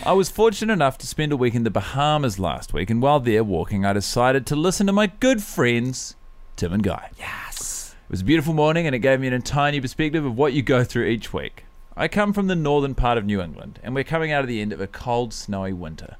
I 0.06 0.14
was 0.14 0.30
fortunate 0.30 0.72
enough 0.72 0.98
to 1.00 1.06
spend 1.06 1.34
a 1.34 1.38
week 1.38 1.54
in 1.54 1.66
the 1.66 1.70
Bahamas 1.70 2.40
last 2.40 2.72
week, 2.72 2.90
and 2.90 3.02
while 3.02 3.20
there 3.20 3.44
walking, 3.44 3.84
I 3.84 3.92
decided 3.92 4.46
to 4.46 4.56
listen 4.56 4.88
to 4.88 4.94
my 4.94 5.08
good 5.08 5.44
friends, 5.44 6.16
Tim 6.56 6.72
and 6.72 6.82
Guy. 6.82 7.10
Yes. 7.20 7.94
It 8.06 8.12
was 8.12 8.22
a 8.22 8.24
beautiful 8.24 8.54
morning, 8.54 8.86
and 8.88 8.96
it 8.96 9.00
gave 9.00 9.20
me 9.20 9.28
an 9.28 9.34
entire 9.34 9.74
new 9.74 9.82
perspective 9.82 10.24
of 10.24 10.38
what 10.38 10.54
you 10.54 10.62
go 10.62 10.86
through 10.86 11.08
each 11.08 11.34
week. 11.34 11.66
I 11.98 12.08
come 12.08 12.32
from 12.32 12.48
the 12.48 12.56
northern 12.56 12.96
part 12.96 13.18
of 13.18 13.26
New 13.26 13.42
England, 13.42 13.82
and 13.84 13.94
we're 13.94 14.06
coming 14.06 14.32
out 14.32 14.44
of 14.44 14.48
the 14.48 14.62
end 14.62 14.72
of 14.72 14.80
a 14.80 14.88
cold, 14.88 15.34
snowy 15.34 15.74
winter. 15.74 16.16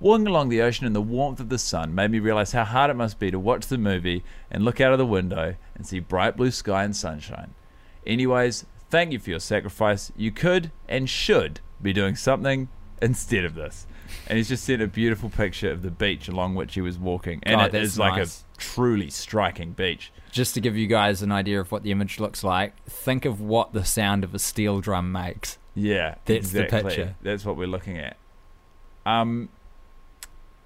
Walking 0.00 0.26
along 0.26 0.48
the 0.48 0.62
ocean 0.62 0.86
in 0.86 0.94
the 0.94 1.02
warmth 1.02 1.40
of 1.40 1.50
the 1.50 1.58
sun 1.58 1.94
made 1.94 2.10
me 2.10 2.20
realize 2.20 2.52
how 2.52 2.64
hard 2.64 2.90
it 2.90 2.94
must 2.94 3.18
be 3.18 3.30
to 3.30 3.38
watch 3.38 3.66
the 3.66 3.76
movie 3.76 4.24
and 4.50 4.64
look 4.64 4.80
out 4.80 4.92
of 4.92 4.98
the 4.98 5.04
window 5.04 5.56
and 5.74 5.86
see 5.86 6.00
bright 6.00 6.38
blue 6.38 6.50
sky 6.50 6.84
and 6.84 6.96
sunshine. 6.96 7.52
Anyways, 8.06 8.64
thank 8.88 9.12
you 9.12 9.18
for 9.18 9.28
your 9.28 9.40
sacrifice. 9.40 10.10
You 10.16 10.32
could 10.32 10.72
and 10.88 11.08
should 11.08 11.60
be 11.82 11.92
doing 11.92 12.16
something 12.16 12.70
instead 13.02 13.44
of 13.44 13.54
this. 13.54 13.86
And 14.26 14.38
he's 14.38 14.48
just 14.48 14.64
sent 14.64 14.80
a 14.80 14.86
beautiful 14.86 15.28
picture 15.28 15.70
of 15.70 15.82
the 15.82 15.90
beach 15.90 16.28
along 16.28 16.54
which 16.54 16.74
he 16.74 16.80
was 16.80 16.98
walking. 16.98 17.40
And 17.42 17.60
it 17.60 17.70
that's 17.70 17.98
like 17.98 18.16
nice. 18.16 18.44
a 18.56 18.58
truly 18.58 19.10
striking 19.10 19.72
beach. 19.72 20.12
Just 20.32 20.54
to 20.54 20.62
give 20.62 20.78
you 20.78 20.86
guys 20.86 21.20
an 21.20 21.30
idea 21.30 21.60
of 21.60 21.70
what 21.70 21.82
the 21.82 21.90
image 21.90 22.18
looks 22.18 22.42
like, 22.42 22.74
think 22.86 23.26
of 23.26 23.40
what 23.40 23.74
the 23.74 23.84
sound 23.84 24.24
of 24.24 24.34
a 24.34 24.38
steel 24.38 24.80
drum 24.80 25.12
makes. 25.12 25.58
Yeah, 25.74 26.14
That's 26.24 26.52
the 26.52 26.64
picture. 26.64 27.16
That's 27.22 27.44
what 27.44 27.56
we're 27.56 27.68
looking 27.68 27.98
at. 27.98 28.16
Um, 29.06 29.50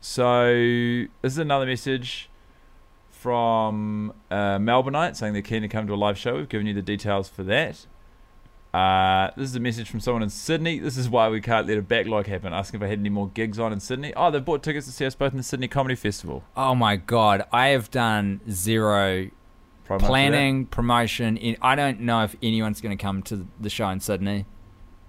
so 0.04 0.52
this 1.22 1.32
is 1.32 1.38
another 1.38 1.64
message 1.64 2.28
from 3.08 4.12
uh, 4.30 4.58
Melbourneite 4.58 5.16
saying 5.16 5.32
they're 5.32 5.40
keen 5.40 5.62
to 5.62 5.68
come 5.68 5.86
to 5.86 5.94
a 5.94 5.96
live 5.96 6.18
show. 6.18 6.36
We've 6.36 6.46
given 6.46 6.66
you 6.66 6.74
the 6.74 6.82
details 6.82 7.30
for 7.30 7.42
that. 7.44 7.86
Uh, 8.74 9.30
this 9.34 9.48
is 9.48 9.56
a 9.56 9.60
message 9.60 9.88
from 9.88 10.00
someone 10.00 10.22
in 10.22 10.28
Sydney. 10.28 10.78
This 10.78 10.98
is 10.98 11.08
why 11.08 11.30
we 11.30 11.40
can't 11.40 11.66
let 11.66 11.78
a 11.78 11.82
backlog 11.82 12.26
happen. 12.26 12.52
Asking 12.52 12.80
if 12.80 12.84
I 12.84 12.88
had 12.88 12.98
any 12.98 13.08
more 13.08 13.28
gigs 13.28 13.58
on 13.58 13.72
in 13.72 13.80
Sydney. 13.80 14.12
Oh, 14.14 14.30
they 14.30 14.40
bought 14.40 14.62
tickets 14.62 14.84
to 14.84 14.92
see 14.92 15.06
us 15.06 15.14
both 15.14 15.32
in 15.32 15.38
the 15.38 15.42
Sydney 15.42 15.68
Comedy 15.68 15.94
Festival. 15.94 16.44
Oh 16.54 16.74
my 16.74 16.96
god, 16.96 17.46
I 17.50 17.68
have 17.68 17.90
done 17.90 18.42
zero 18.50 19.30
that. 19.88 20.00
planning, 20.00 20.66
promotion. 20.66 21.38
In, 21.38 21.56
I 21.62 21.76
don't 21.76 22.00
know 22.00 22.24
if 22.24 22.36
anyone's 22.42 22.82
going 22.82 22.94
to 22.94 23.02
come 23.02 23.22
to 23.22 23.46
the 23.58 23.70
show 23.70 23.88
in 23.88 24.00
Sydney, 24.00 24.44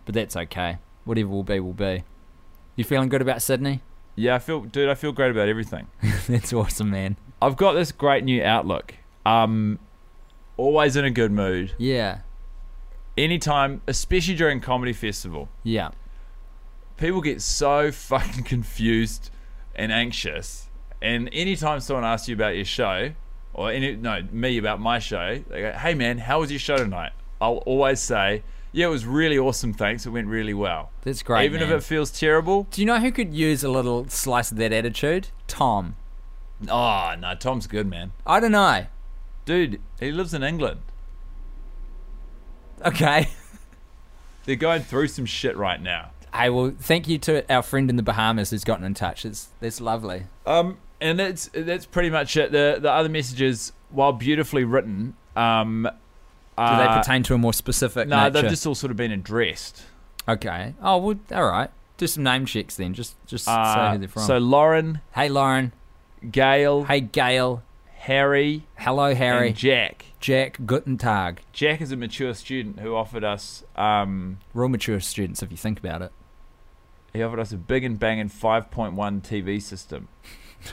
but 0.06 0.16
that's 0.16 0.38
okay. 0.38 0.78
Whatever 1.04 1.28
will 1.28 1.44
be, 1.44 1.60
will 1.60 1.74
be. 1.74 2.06
You 2.78 2.86
feeling 2.86 3.10
good 3.10 3.22
about 3.22 3.42
Sydney? 3.42 3.82
Yeah, 4.16 4.36
I 4.36 4.40
feel, 4.40 4.62
dude. 4.62 4.90
I 4.90 4.96
feel 4.96 5.12
great 5.12 5.32
about 5.32 5.48
everything. 5.50 5.88
that's 6.28 6.54
awesome, 6.54 6.90
man. 6.90 7.18
I've 7.42 7.58
got 7.58 7.74
this 7.74 7.92
great 7.92 8.24
new 8.24 8.42
outlook. 8.44 8.96
Um, 9.26 9.80
always 10.58 10.96
in 10.96 11.04
a 11.06 11.12
good 11.12 11.32
mood. 11.32 11.74
Yeah, 11.78 12.20
Anytime, 13.18 13.82
especially 13.88 14.36
during 14.36 14.60
comedy 14.60 14.92
festival. 14.94 15.48
yeah. 15.64 15.90
people 16.98 17.22
get 17.22 17.42
so 17.42 17.92
fucking 17.92 18.44
confused 18.46 19.30
and 19.76 19.92
anxious. 19.92 20.70
And 21.02 21.30
anytime 21.32 21.80
someone 21.80 22.04
asks 22.06 22.28
you 22.28 22.36
about 22.36 22.56
your 22.56 22.66
show, 22.66 23.12
or 23.54 23.72
any 23.72 23.96
no 23.96 24.22
me 24.32 24.58
about 24.58 24.80
my 24.82 25.00
show, 25.00 25.42
they 25.50 25.62
go, 25.62 25.72
"Hey 25.74 25.94
man, 25.94 26.18
how 26.18 26.40
was 26.42 26.52
your 26.52 26.60
show 26.60 26.78
tonight?" 26.78 27.12
I'll 27.40 27.58
always 27.66 28.00
say, 28.02 28.44
"Yeah, 28.76 28.88
it 28.88 28.90
was 28.90 29.06
really 29.06 29.38
awesome. 29.38 29.74
Thanks. 29.74 30.06
It 30.06 30.10
went 30.10 30.28
really 30.28 30.54
well." 30.54 30.92
That's 31.04 31.24
great. 31.24 31.46
Even 31.46 31.62
man. 31.62 31.70
if 31.70 31.78
it 31.78 31.84
feels 31.84 32.12
terrible. 32.12 32.68
Do 32.72 32.82
you 32.82 32.86
know 32.86 33.00
who 33.00 33.12
could 33.12 33.34
use 33.34 33.64
a 33.64 33.70
little 33.70 34.08
slice 34.10 34.52
of 34.52 34.58
that 34.58 34.74
attitude? 34.74 35.30
Tom. 35.48 35.96
Oh 36.70 37.16
no, 37.20 37.36
Tom's 37.36 37.68
good, 37.68 37.88
man. 37.88 38.12
I 38.26 38.40
don't 38.40 38.52
know. 38.52 38.88
Dude, 39.46 39.80
he 40.00 40.12
lives 40.12 40.34
in 40.34 40.44
England. 40.44 40.82
Okay. 42.84 43.30
They're 44.46 44.56
going 44.56 44.84
through 44.84 45.08
some 45.08 45.26
shit 45.26 45.56
right 45.58 45.82
now. 45.82 46.12
Hey, 46.34 46.50
well, 46.50 46.74
thank 46.78 47.08
you 47.08 47.18
to 47.20 47.52
our 47.52 47.62
friend 47.62 47.90
in 47.90 47.96
the 47.96 48.04
Bahamas 48.04 48.50
who's 48.50 48.64
gotten 48.64 48.86
in 48.86 48.94
touch. 48.94 49.26
It's 49.26 49.50
that's 49.60 49.80
lovely. 49.80 50.26
Um, 50.46 50.78
and 51.00 51.20
that's 51.20 51.50
that's 51.54 51.86
pretty 51.86 52.10
much 52.10 52.36
it. 52.36 52.52
The 52.52 52.78
the 52.82 52.92
other 52.92 53.10
messages, 53.10 53.72
while 53.90 54.12
beautifully 54.12 54.64
written, 54.64 55.16
um, 55.36 55.90
Do 56.58 56.64
they 56.64 56.84
uh, 56.86 56.98
pertain 57.00 57.24
to 57.24 57.34
a 57.34 57.38
more 57.38 57.54
specific 57.54 58.08
No, 58.08 58.18
nature? 58.24 58.42
they've 58.42 58.50
just 58.52 58.66
all 58.66 58.76
sort 58.76 58.92
of 58.92 58.98
been 58.98 59.12
addressed. 59.12 59.84
Okay. 60.28 60.74
Oh, 60.82 60.98
well, 60.98 61.20
all 61.34 61.46
right. 61.50 61.70
Do 61.98 62.08
some 62.08 62.24
name 62.24 62.46
checks 62.46 62.76
then. 62.76 62.94
Just 62.94 63.16
just 63.26 63.46
say 63.46 63.52
Uh, 63.52 63.92
who 63.94 63.98
they're 64.00 64.08
from. 64.08 64.24
so 64.24 64.38
Lauren, 64.38 65.02
hey, 65.16 65.30
Lauren. 65.30 65.72
Gail, 66.32 66.86
Hey, 66.86 67.02
Gail. 67.02 67.62
Harry, 67.98 68.68
Hello, 68.78 69.16
Harry. 69.16 69.48
and 69.50 69.58
Jack. 69.58 70.06
Jack. 70.20 70.60
Guten 70.66 70.98
Tag. 70.98 71.42
Jack 71.54 71.82
is 71.82 71.92
a 71.92 71.96
mature 71.98 72.34
student 72.36 72.80
who 72.80 72.96
offered 72.96 73.24
us 73.24 73.64
um, 73.76 74.38
Real 74.54 74.70
mature 74.70 75.00
students, 75.00 75.42
if 75.42 75.50
you 75.52 75.58
think 75.58 75.80
about 75.80 76.02
it. 76.04 76.12
he 77.14 77.24
offered 77.24 77.40
us 77.40 77.52
a 77.52 77.58
big 77.58 77.84
and 77.84 78.00
banging 78.00 78.30
5.1 78.30 78.94
TV 79.22 79.62
system 79.62 80.08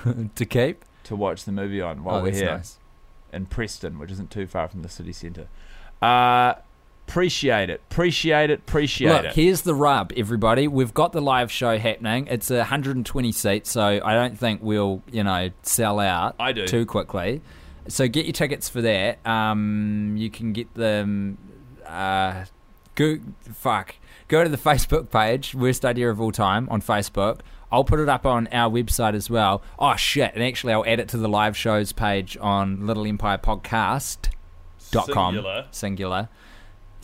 to 0.35 0.45
keep. 0.45 0.85
to 1.05 1.17
watch 1.17 1.45
the 1.45 1.53
movie 1.53 1.81
on 1.81 2.05
while 2.05 2.17
oh, 2.17 2.23
we're 2.23 2.33
here 2.33 2.51
nice. 2.57 2.79
in 3.33 3.47
Preston, 3.47 3.99
which 3.99 4.11
isn't 4.11 4.31
too 4.31 4.47
far 4.47 4.69
from 4.69 4.83
the 4.83 4.89
city 4.89 5.13
centre. 5.13 5.49
Uh, 6.03 6.55
appreciate 7.09 7.71
it, 7.71 7.81
appreciate 7.91 8.51
it, 8.51 8.61
appreciate 8.61 9.11
Look, 9.11 9.25
it. 9.27 9.35
here's 9.35 9.63
the 9.63 9.75
rub, 9.75 10.13
everybody. 10.17 10.67
We've 10.67 10.95
got 10.95 11.13
the 11.13 11.21
live 11.21 11.51
show 11.53 11.79
happening. 11.79 12.27
It's 12.29 12.51
a 12.51 12.59
120 12.59 13.33
seats, 13.33 13.71
so 13.71 14.01
I 14.03 14.15
don't 14.15 14.39
think 14.39 14.61
we'll, 14.63 15.03
you 15.11 15.23
know, 15.23 15.51
sell 15.63 16.01
out 16.01 16.37
I 16.41 16.53
do. 16.53 16.67
too 16.67 16.87
quickly. 16.87 17.43
So 17.89 18.09
get 18.09 18.27
your 18.27 18.33
tickets 18.33 18.69
for 18.69 18.81
that. 18.83 19.25
Um, 19.27 20.15
you 20.17 20.31
can 20.31 20.53
get 20.53 20.73
them. 20.75 21.39
Uh, 21.87 22.45
go 22.95 23.19
fuck. 23.53 23.97
Go 24.29 24.43
to 24.45 24.49
the 24.49 24.57
Facebook 24.71 25.11
page, 25.11 25.55
worst 25.55 25.85
idea 25.85 26.09
of 26.11 26.21
all 26.21 26.33
time 26.33 26.69
on 26.71 26.81
Facebook. 26.81 27.41
I'll 27.71 27.85
put 27.85 28.01
it 28.01 28.09
up 28.09 28.27
on 28.27 28.49
our 28.49 28.71
website 28.71 29.15
as 29.15 29.31
well. 29.31 29.63
Oh 29.79 29.97
shit! 29.97 30.33
And 30.35 30.43
actually, 30.43 30.73
I'll 30.75 30.87
add 30.87 31.01
it 31.01 31.09
to 31.09 31.17
the 31.17 31.29
live 31.29 31.57
shows 31.57 31.93
page 31.93 32.37
on 32.41 32.87
Little 32.87 33.07
Empire 33.07 33.39
Podcast 33.39 34.29
dot 34.93 35.11
com 35.11 35.45
Singular. 35.73 36.29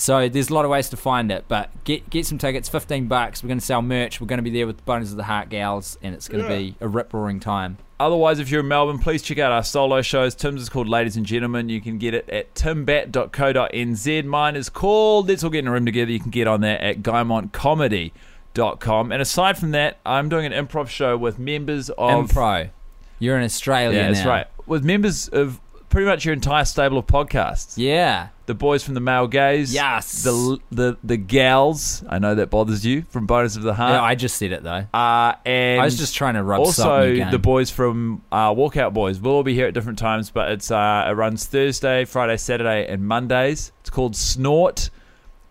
So 0.01 0.29
there's 0.29 0.49
a 0.49 0.55
lot 0.55 0.65
of 0.65 0.71
ways 0.71 0.89
to 0.91 0.97
find 0.97 1.33
it, 1.33 1.47
but 1.49 1.71
get 1.83 2.09
get 2.09 2.25
some 2.25 2.39
tickets, 2.39 2.69
fifteen 2.69 3.09
bucks. 3.09 3.43
We're 3.43 3.49
going 3.49 3.59
to 3.59 3.65
sell 3.67 3.83
merch. 3.83 4.21
We're 4.21 4.29
going 4.29 4.39
to 4.39 4.45
be 4.45 4.51
there 4.51 4.65
with 4.65 4.77
the 4.77 4.85
Boners 4.85 5.11
of 5.11 5.17
the 5.17 5.25
Heart 5.25 5.49
gals, 5.49 5.99
and 6.03 6.15
it's 6.15 6.29
going 6.29 6.45
to 6.45 6.49
be 6.49 6.77
a 6.81 6.87
rip 6.87 7.13
roaring 7.13 7.41
time. 7.41 7.79
Otherwise, 7.99 8.39
if 8.39 8.49
you're 8.49 8.61
in 8.61 8.69
Melbourne, 8.69 9.01
please 9.01 9.23
check 9.23 9.41
out 9.41 9.51
our 9.51 9.65
solo 9.65 10.01
shows. 10.03 10.37
Tim's 10.37 10.63
is 10.63 10.69
called 10.69 10.89
Ladies 10.89 11.17
and 11.17 11.27
Gentlemen. 11.27 11.69
You 11.69 11.81
can 11.81 11.99
get 11.99 12.15
it 12.15 12.31
at 12.31 12.55
timbat.co.nz. 12.55 14.25
Mine 14.25 14.55
is 14.55 14.69
called 14.69 15.27
Let's 15.29 15.43
All 15.43 15.51
Get 15.51 15.59
in 15.61 15.67
a 15.67 15.73
Room 15.73 15.85
Together. 15.85 16.13
You 16.13 16.21
can 16.21 16.31
get 16.31 16.47
on 16.47 16.61
there 16.61 16.81
at 16.81 17.03
guymontcomedy.com. 17.03 19.11
And 19.13 19.21
aside 19.23 19.59
from 19.59 19.73
that, 19.73 19.99
I'm 20.07 20.29
doing 20.29 20.47
an 20.53 20.67
improv 20.67 20.87
show 20.89 21.17
with 21.17 21.39
members 21.41 21.91
of. 21.91 22.31
Impro. 22.31 22.71
You're 23.19 23.37
in 23.37 23.43
Australia 23.45 23.99
Yeah, 23.99 24.07
that's 24.13 24.25
now. 24.25 24.31
right. 24.31 24.47
With 24.67 24.85
members 24.85 25.27
of 25.29 25.59
pretty 25.99 26.09
much 26.09 26.25
your 26.25 26.33
entire 26.33 26.65
stable 26.65 26.97
of 26.97 27.09
podcasts. 27.09 27.75
Yeah. 27.77 28.29
The 28.47 28.55
boys 28.55 28.85
from 28.85 28.95
the 28.95 29.01
Male 29.01 29.27
Gaze. 29.27 29.75
Yes. 29.75 30.23
The, 30.23 30.61
the, 30.71 30.97
the 31.03 31.17
gals. 31.17 32.05
I 32.09 32.21
know 32.21 32.37
that 32.37 32.51
bothers 32.51 32.87
you 32.87 33.03
from 33.03 33.27
Boners 33.27 33.57
of 33.57 33.65
the 33.65 33.75
Heart. 33.75 33.95
Yeah, 33.95 34.03
I 34.05 34.15
just 34.15 34.37
said 34.37 34.53
it 34.53 34.63
though. 34.63 34.87
Uh, 34.95 35.33
and 35.45 35.81
I 35.81 35.85
was 35.85 35.99
just 35.99 36.15
trying 36.15 36.35
to 36.35 36.45
rub 36.45 36.65
salt 36.69 37.07
in 37.07 37.21
also 37.21 37.31
the 37.33 37.39
boys 37.41 37.73
from 37.73 38.23
uh, 38.31 38.55
Walkout 38.55 38.95
Boys. 38.95 39.19
We'll 39.19 39.35
all 39.35 39.43
be 39.43 39.55
here 39.55 39.67
at 39.67 39.75
different 39.75 39.99
times, 39.99 40.31
but 40.31 40.53
it's 40.53 40.71
uh, 40.71 41.07
it 41.09 41.15
runs 41.15 41.47
Thursday, 41.47 42.05
Friday, 42.05 42.37
Saturday, 42.37 42.87
and 42.87 43.05
Mondays. 43.05 43.73
It's 43.81 43.91
called 43.91 44.15
Snort 44.15 44.91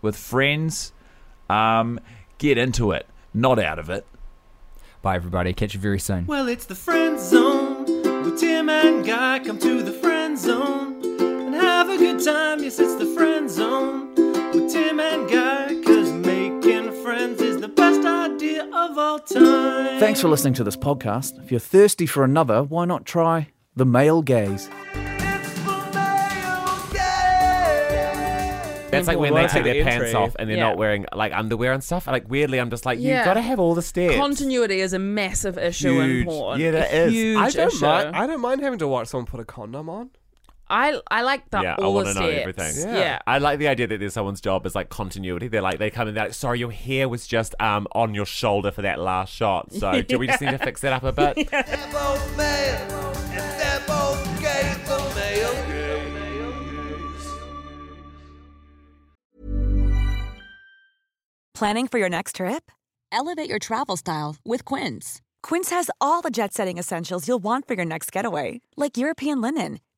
with 0.00 0.16
friends. 0.16 0.94
Um, 1.50 2.00
get 2.38 2.56
into 2.56 2.92
it, 2.92 3.06
not 3.34 3.58
out 3.58 3.78
of 3.78 3.90
it. 3.90 4.06
Bye, 5.02 5.16
everybody. 5.16 5.52
Catch 5.52 5.74
you 5.74 5.80
very 5.80 6.00
soon. 6.00 6.26
Well, 6.26 6.48
it's 6.48 6.64
the 6.64 6.74
friend 6.74 7.20
zone 7.20 7.84
with 8.24 8.40
Tim 8.40 8.70
and 8.70 9.04
Guy. 9.04 9.40
Come 9.40 9.58
to 9.58 9.82
the 9.82 9.92
friend 9.92 10.17
zone 10.38 11.02
and 11.20 11.54
have 11.54 11.88
a 11.90 11.96
good 11.98 12.22
time. 12.24 12.62
Yes, 12.62 12.78
it's 12.78 12.94
the 12.96 13.06
friend 13.06 13.50
zone 13.50 14.14
with 14.52 14.72
Tim 14.72 15.00
and 15.00 15.28
Guy, 15.28 15.80
cause 15.84 16.10
making 16.12 16.92
friends 17.02 17.40
is 17.42 17.60
the 17.60 17.68
best 17.68 18.06
idea 18.06 18.64
of 18.72 18.96
all 18.98 19.18
time. 19.18 19.98
Thanks 20.00 20.20
for 20.20 20.28
listening 20.28 20.54
to 20.54 20.64
this 20.64 20.76
podcast. 20.76 21.42
If 21.42 21.50
you're 21.50 21.60
thirsty 21.60 22.06
for 22.06 22.24
another, 22.24 22.62
why 22.62 22.84
not 22.84 23.04
try 23.04 23.48
The 23.76 23.84
Male 23.84 24.22
Gaze? 24.22 24.68
That's 28.90 29.06
like 29.06 29.18
when 29.18 29.34
they 29.34 29.46
take 29.46 29.64
their 29.64 29.84
pants 29.84 30.14
off 30.14 30.34
and 30.38 30.48
they're 30.48 30.56
Yeah. 30.56 30.68
not 30.68 30.78
wearing 30.78 31.04
like 31.14 31.32
underwear 31.34 31.72
and 31.74 31.84
stuff. 31.84 32.06
Like 32.06 32.28
weirdly, 32.30 32.58
I'm 32.58 32.70
just 32.70 32.86
like, 32.86 32.98
you 32.98 33.08
Yeah. 33.10 33.22
gotta 33.24 33.42
have 33.42 33.60
all 33.60 33.74
the 33.74 33.82
stairs. 33.82 34.16
Continuity 34.16 34.80
is 34.80 34.94
a 34.94 34.98
massive 34.98 35.58
issue 35.58 36.00
in 36.00 36.24
porn. 36.24 36.58
Yeah, 36.58 36.70
that 36.70 36.90
A 36.90 37.04
is. 37.04 37.12
Huge 37.12 37.36
I 37.38 37.50
don't 37.50 37.68
issue. 37.74 37.84
mind. 37.84 38.16
I 38.16 38.26
don't 38.26 38.40
mind 38.40 38.62
having 38.62 38.78
to 38.78 38.88
watch 38.88 39.08
someone 39.08 39.26
put 39.26 39.40
a 39.40 39.44
condom 39.44 39.90
on. 39.90 40.08
I 40.70 41.00
I 41.10 41.22
like 41.22 41.48
the 41.50 41.62
yeah, 41.62 41.76
I 41.78 41.86
want 41.86 42.08
to 42.08 42.14
know 42.14 42.28
everything. 42.28 42.74
Yeah. 42.76 43.18
I 43.26 43.38
like 43.38 43.58
the 43.58 43.68
idea 43.68 43.86
that 43.86 43.98
there's 43.98 44.12
someone's 44.12 44.40
job 44.40 44.66
is 44.66 44.74
like 44.74 44.88
continuity. 44.90 45.48
They're 45.48 45.62
like 45.62 45.78
they 45.78 45.90
come 45.90 46.08
in, 46.08 46.14
they're 46.14 46.24
like, 46.24 46.34
sorry, 46.34 46.58
your 46.58 46.70
hair 46.70 47.08
was 47.08 47.26
just 47.26 47.54
um 47.60 47.86
on 47.92 48.14
your 48.14 48.26
shoulder 48.26 48.70
for 48.70 48.82
that 48.82 48.98
last 48.98 49.32
shot. 49.32 49.72
So 49.72 50.02
do 50.08 50.18
we 50.18 50.26
just 50.26 50.40
need 50.40 50.50
to 50.50 50.58
fix 50.58 50.80
that 50.82 50.92
up 50.92 51.04
a 51.04 51.12
bit? 51.12 51.48
Planning 61.54 61.88
for 61.88 61.98
your 61.98 62.08
next 62.08 62.36
trip? 62.36 62.70
Elevate 63.10 63.48
your 63.48 63.58
travel 63.58 63.96
style 63.96 64.36
with 64.44 64.64
Quince. 64.64 65.20
Quince 65.42 65.70
has 65.70 65.90
all 66.00 66.20
the 66.20 66.30
jet 66.30 66.52
setting 66.54 66.78
essentials 66.78 67.26
you'll 67.26 67.42
want 67.42 67.66
for 67.66 67.74
your 67.74 67.84
next 67.84 68.12
getaway, 68.12 68.60
like 68.76 68.96
European 68.96 69.40
linen, 69.40 69.80